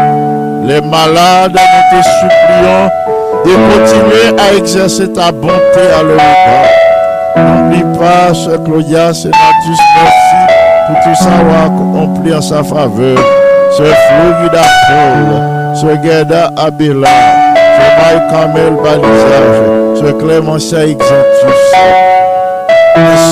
Les 0.72 0.80
malades, 0.80 1.52
nous 1.52 1.98
te 1.98 2.02
supplions 2.02 2.90
de 3.44 3.52
continuer 3.74 4.40
à 4.40 4.54
exercer 4.56 5.12
ta 5.12 5.30
bonté 5.30 5.52
à 5.98 6.02
leur 6.02 6.14
égard. 6.14 6.70
N'oublie 7.36 7.98
pas, 7.98 8.32
Sœur 8.32 8.64
Claudia 8.64 9.12
Sénatus, 9.12 9.78
merci 9.96 10.36
pour 10.86 10.96
tout 11.04 11.14
savoir 11.22 11.64
accompli 11.66 12.34
en 12.34 12.40
sa 12.40 12.62
faveur. 12.64 13.18
Sœur 13.76 13.94
Florida 14.08 14.62
Paul, 14.88 15.76
Sœur 15.76 16.02
Gerda 16.02 16.50
Abela, 16.56 17.08
Sœur 17.76 17.92
Marie 17.98 18.30
Kamel 18.30 18.72
Balisage, 18.82 19.98
Sœur 20.00 20.16
Clémentia 20.18 20.84
Exentus, 20.86 21.72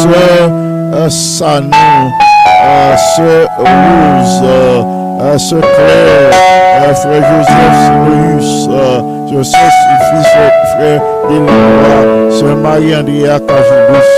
Sœur 0.03 0.51
euh, 0.93 1.09
Sanou, 1.09 1.71
euh, 2.67 2.97
Sœur 3.17 3.49
Rose, 3.57 5.00
Claire, 5.21 6.31
euh, 6.83 6.95
Frère 6.95 7.23
Joseph 9.31 9.45
Sœur 9.45 9.45
Saint-Sylvie, 9.45 10.25
Sœur 10.33 10.51
Frère 10.75 11.03
Délinois, 11.29 12.31
Sœur 12.31 12.57
Marie-Andrea 12.57 13.39
Cajulus, 13.41 14.09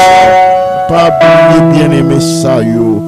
pas 0.88 1.11
oublier 1.59 1.88
bien-aimé 1.88 2.20
ça, 2.20 2.62
yo. 2.62 3.03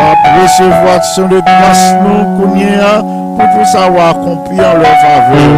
À 0.00 0.42
recevoir 0.42 0.96
action 0.96 1.28
de 1.28 1.40
grâce 1.40 1.94
nous 2.02 2.24
qu'on 2.38 2.56
y 2.56 2.64
a 2.64 3.00
pour 3.00 3.38
tout 3.38 3.66
savoir 3.72 4.10
accompli 4.10 4.58
en 4.58 4.78
leur 4.78 4.96
faveur. 5.02 5.50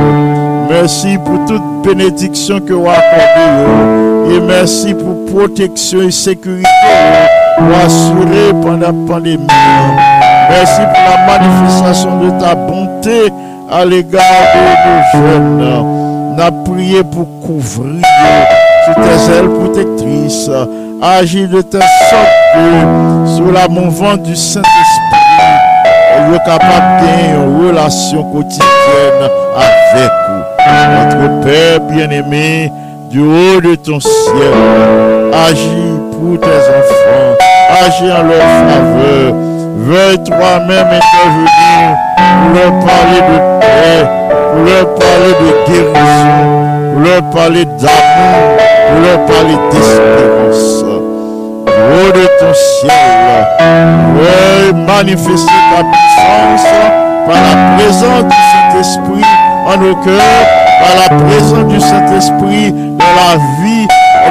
Merci 0.71 1.19
pour 1.19 1.45
toute 1.47 1.83
bénédiction 1.85 2.59
que 2.61 2.73
vous 2.73 2.89
accordez. 2.89 4.35
Et 4.35 4.41
merci 4.41 4.95
pour 4.95 5.27
protection 5.27 6.01
et 6.03 6.11
sécurité 6.11 6.69
pour 7.59 7.67
assurer 7.85 8.53
pendant 8.63 8.79
la 8.79 8.93
pandémie. 9.07 9.47
Merci 10.49 10.81
pour 10.81 11.03
la 11.11 11.39
manifestation 11.39 12.19
de 12.21 12.31
ta 12.41 12.55
bonté 12.55 13.33
à 13.71 13.85
l'égard 13.85 14.23
de 14.55 15.21
nos 15.21 15.29
jeunes. 15.29 16.37
N'a 16.37 16.51
prié 16.65 17.03
pour 17.03 17.27
couvrir 17.45 18.05
sous 18.85 18.95
tes 18.95 19.33
ailes 19.39 19.49
protectrices. 19.49 20.51
Agir 21.03 21.49
de 21.49 21.61
telle 21.63 21.83
sorte 22.11 23.37
sous 23.37 23.51
la 23.53 23.69
mouvance 23.69 24.21
du 24.21 24.35
Saint-Esprit, 24.35 25.21
vous 26.29 26.39
capable 26.39 27.03
de 27.03 27.07
gagner 27.07 27.35
une 27.35 27.67
relation 27.67 28.23
quotidienne 28.33 29.31
avec 29.57 30.11
vous. 30.29 30.45
Notre 30.69 31.41
Père 31.45 31.81
bien-aimé, 31.81 32.73
du 33.11 33.21
haut 33.21 33.61
de 33.61 33.75
ton 33.75 34.01
ciel, 34.01 34.55
agis 35.49 35.93
pour 36.13 36.41
tes 36.41 36.47
enfants, 36.49 37.37
agis 37.85 38.11
en 38.11 38.23
leur 38.23 38.41
faveur. 38.41 39.35
Veuille 39.79 40.25
toi-même 40.25 40.89
intervenir 40.89 41.97
pour 42.17 42.51
leur 42.55 42.73
parler 42.81 43.21
de 43.21 43.37
paix, 43.61 44.09
pour 44.51 44.65
leur 44.65 44.87
parler 44.95 45.33
de 45.41 45.49
guérison, 45.71 46.29
pour 46.93 47.03
leur 47.03 47.23
parler 47.31 47.65
d'amour, 47.67 48.57
pour 48.89 49.01
leur 49.03 49.27
parler 49.27 49.59
d'espérance. 49.71 50.85
Haut 51.69 52.11
de 52.11 52.27
ton 52.41 52.55
ciel, 52.55 52.91
veuille 54.17 54.73
manifester 54.87 55.53
ta 55.71 55.85
puissance 55.85 56.69
par 57.27 57.37
la 57.37 57.77
présence 57.77 58.25
du 58.25 58.81
Saint-Esprit 58.81 59.29
en 59.67 59.77
nos 59.77 59.95
cœurs, 59.97 60.47
par 60.81 60.95
la 61.03 61.09
présence 61.23 61.67
du 61.69 61.81
Saint-Esprit 61.81 62.73
dans 62.73 63.15
la 63.15 63.37
vie 63.63 63.87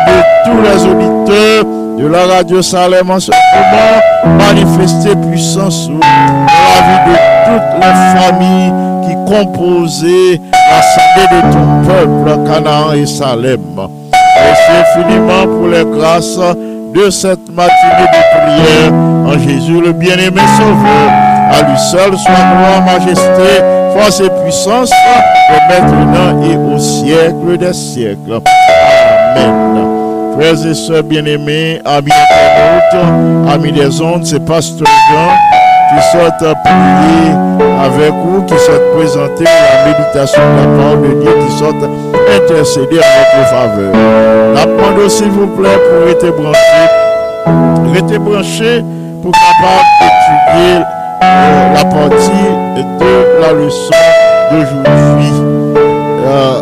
de 0.07 0.17
tous 0.43 0.59
les 0.61 0.79
auditeurs 0.85 1.84
de 1.97 2.07
la 2.07 2.25
radio 2.25 2.61
Salem 2.61 3.09
en 3.09 3.19
ce 3.19 3.31
moment, 3.31 4.37
manifester 4.37 5.15
puissance 5.29 5.87
dans 5.89 5.99
la 5.99 6.81
vie 6.87 7.11
de 7.11 7.15
toutes 7.45 7.75
les 7.81 8.19
familles 8.19 8.73
qui 9.05 9.15
composaient 9.31 10.41
l'assemblée 10.69 11.29
de 11.31 11.53
ton 11.53 11.65
peuple, 11.87 12.49
Canaan 12.51 12.93
et 12.93 13.05
Salem. 13.05 13.61
Merci 13.75 14.71
infiniment 14.71 15.43
pour 15.47 15.67
les 15.67 15.85
grâces 15.85 16.39
de 16.93 17.09
cette 17.09 17.49
matinée 17.49 18.07
de 18.11 18.21
prière 18.39 18.93
en 19.25 19.39
Jésus 19.39 19.81
le 19.81 19.93
bien-aimé 19.93 20.41
Sauveur. 20.57 21.11
À 21.51 21.61
lui 21.61 21.77
seul 21.77 22.17
soit 22.17 22.33
gloire, 22.33 22.81
majesté, 22.85 23.63
force 23.97 24.19
et 24.19 24.29
puissance, 24.43 24.91
et 24.91 25.81
maintenant 25.81 26.43
et 26.43 26.57
au 26.57 26.79
siècle 26.79 27.57
des 27.57 27.73
siècles. 27.73 28.41
Amen. 29.37 29.94
Frères 30.37 30.65
et 30.65 30.73
sœurs 30.73 31.03
bien-aimés, 31.03 31.79
amis 31.85 32.11
internautes, 32.11 33.53
amis 33.53 33.71
des 33.71 34.01
ondes, 34.01 34.25
c'est 34.25 34.43
Pasteur 34.45 34.87
Jean 35.09 35.31
qui 35.89 36.03
souhaite 36.11 36.55
prier 36.63 37.31
avec 37.81 38.13
vous, 38.13 38.41
qui 38.43 38.57
souhaite 38.59 38.93
présenter 38.97 39.45
la 39.45 39.91
méditation 39.91 40.41
de 40.41 40.57
la 40.59 40.77
parole 40.83 41.01
de 41.03 41.21
Dieu, 41.21 41.31
qui 41.45 41.57
souhaite 41.57 41.75
intercéder 42.35 42.99
en 42.99 43.37
votre 43.37 43.49
faveur. 43.49 43.93
Demande 44.95 45.09
s'il 45.09 45.29
vous 45.31 45.47
plaît 45.47 45.69
pour 45.69 46.09
être 46.09 46.35
branché, 46.35 46.59
rester 47.93 48.17
branché 48.17 48.83
pour 49.21 49.31
capable 49.31 49.85
d'étudier 50.01 50.83
euh, 51.23 51.73
la 51.75 51.85
partie 51.85 52.47
de 52.99 53.41
la 53.41 53.53
leçon 53.53 53.93
d'aujourd'hui. 54.51 55.31
Euh, 56.27 56.61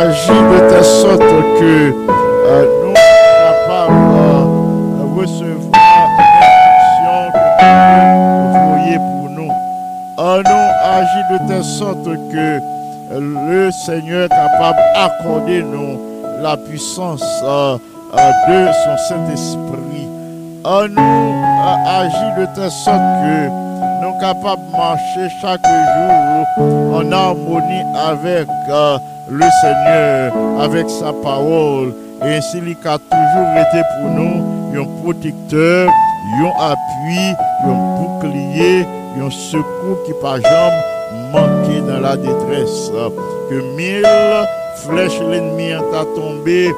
agit 0.00 0.28
de 0.28 0.58
telle 0.70 0.84
sorte 0.84 1.18
que 1.58 1.92
euh, 1.92 2.66
nous 2.82 2.94
sommes 2.94 3.26
capables 3.44 4.00
de 4.96 5.20
recevoir 5.20 6.08
l'instruction 6.40 7.16
que 7.60 8.88
Dieu 8.88 8.98
pour 8.98 9.28
nous. 9.36 9.52
On 10.16 10.38
nous 10.38 10.68
agit 10.84 11.24
de 11.32 11.48
telle 11.48 11.64
sorte 11.64 12.04
que 12.32 12.60
le 13.20 13.70
Seigneur 13.70 14.24
est 14.24 14.28
capable 14.28 14.78
d'accorder 14.94 15.62
nous 15.62 16.00
la 16.42 16.56
puissance 16.56 17.22
euh, 17.44 17.76
euh, 18.16 18.30
de 18.48 18.72
son 18.72 18.96
Saint-Esprit. 19.08 20.08
On 20.64 20.88
nous 20.88 21.34
agit 21.86 22.40
de 22.40 22.46
telle 22.54 22.70
sorte 22.70 22.96
que 22.96 23.48
nous 23.48 24.12
sommes 24.12 24.20
capables 24.20 24.62
de 24.66 24.76
marcher 24.78 25.28
chaque 25.42 25.60
jour 25.66 26.96
en 26.96 27.12
harmonie 27.12 27.84
avec 27.94 28.48
le 29.30 29.46
Seigneur, 29.60 30.32
avec 30.60 30.88
sa 30.90 31.12
parole. 31.12 31.94
Et 32.22 32.36
ainsi, 32.36 32.58
il 32.58 32.76
a 32.86 32.98
toujours 32.98 33.50
été 33.56 33.82
pour 34.00 34.10
nous 34.10 34.80
un 34.80 35.02
protecteur, 35.02 35.88
un 35.88 36.72
appui, 36.72 37.34
un 37.64 37.96
bouclier, 37.98 38.86
un 39.20 39.30
secours 39.30 40.02
qui 40.04 40.12
par 40.20 40.40
jamais 40.40 40.82
manqué 41.32 41.80
dans 41.80 42.00
la 42.00 42.16
détresse. 42.16 42.90
Que 43.48 43.76
mille 43.76 44.06
flèches 44.76 45.20
l'ennemi 45.20 45.72
t'a 45.92 46.04
tombé 46.14 46.70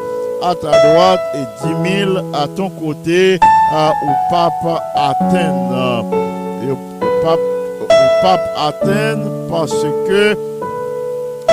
à 0.43 0.55
ta 0.55 0.71
droite 0.71 1.21
et 1.35 1.67
dix 1.67 1.75
mille 1.75 2.23
à 2.35 2.47
ton 2.49 2.69
côté 2.71 3.39
au 3.73 4.31
pape 4.31 4.83
atteindre. 4.95 6.05
Et 6.65 6.71
au 6.71 6.77
pape, 7.23 7.41
parce 9.51 9.83
que 10.07 10.52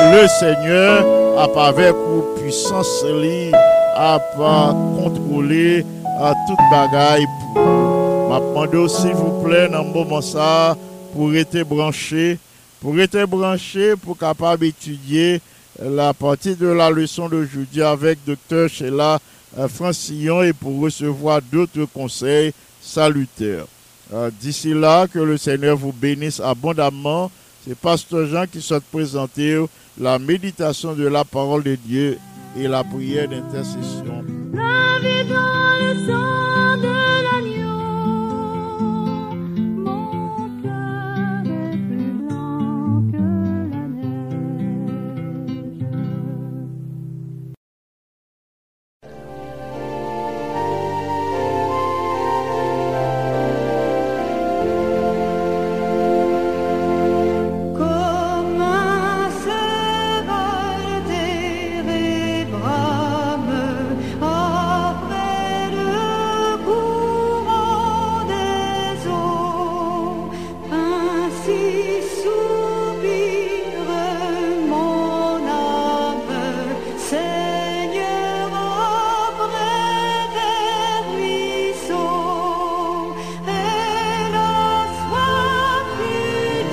le 0.02 0.28
Seigneur 0.28 1.06
a 1.38 1.68
avec 1.68 1.96
puissance 2.38 3.04
li, 3.06 3.52
a 3.96 4.20
pas 4.38 4.76
contrôlé 4.98 5.86
à 6.20 6.34
toute 6.48 6.58
bagaille. 6.72 7.26
M'a 7.56 8.40
demandé 8.40 8.88
s'il 8.90 9.14
vous 9.14 9.42
plaît 9.44 9.68
dans 9.70 9.84
moment 9.84 10.22
ça 10.22 10.78
pour 11.14 11.34
être 11.36 11.62
branché, 11.64 12.38
pour 12.82 13.00
être 13.00 13.24
branché 13.26 13.96
pour 13.96 14.18
capable 14.18 14.66
étudier 14.66 15.42
la 15.82 16.14
partie 16.14 16.56
de 16.56 16.68
la 16.68 16.90
leçon 16.90 17.30
d'aujourd'hui 17.30 17.82
avec 17.82 18.20
Dr 18.26 18.68
Sheila 18.68 19.20
euh, 19.58 19.68
Francillon 19.68 20.44
et 20.44 20.54
pour 20.54 20.80
recevoir 20.82 21.42
d'autres 21.42 21.86
conseils 21.94 22.52
salutaires. 22.82 23.66
Euh, 24.14 24.30
D'ici 24.40 24.74
là, 24.74 25.08
que 25.08 25.20
le 25.20 25.38
Seigneur 25.38 25.78
vous 25.78 25.94
bénisse 25.94 26.40
abondamment 26.40 27.32
c'est 27.70 27.78
Pasteur 27.78 28.26
Jean 28.26 28.46
qui 28.52 28.62
souhaite 28.62 28.84
présenter 28.86 29.64
la 30.00 30.18
méditation 30.18 30.96
de 30.96 31.08
la 31.08 31.24
parole 31.24 31.62
de 31.62 31.76
Dieu 31.76 32.18
et 32.58 32.68
la 32.68 32.84
prière 32.84 33.30
d'intercession. 33.30 34.26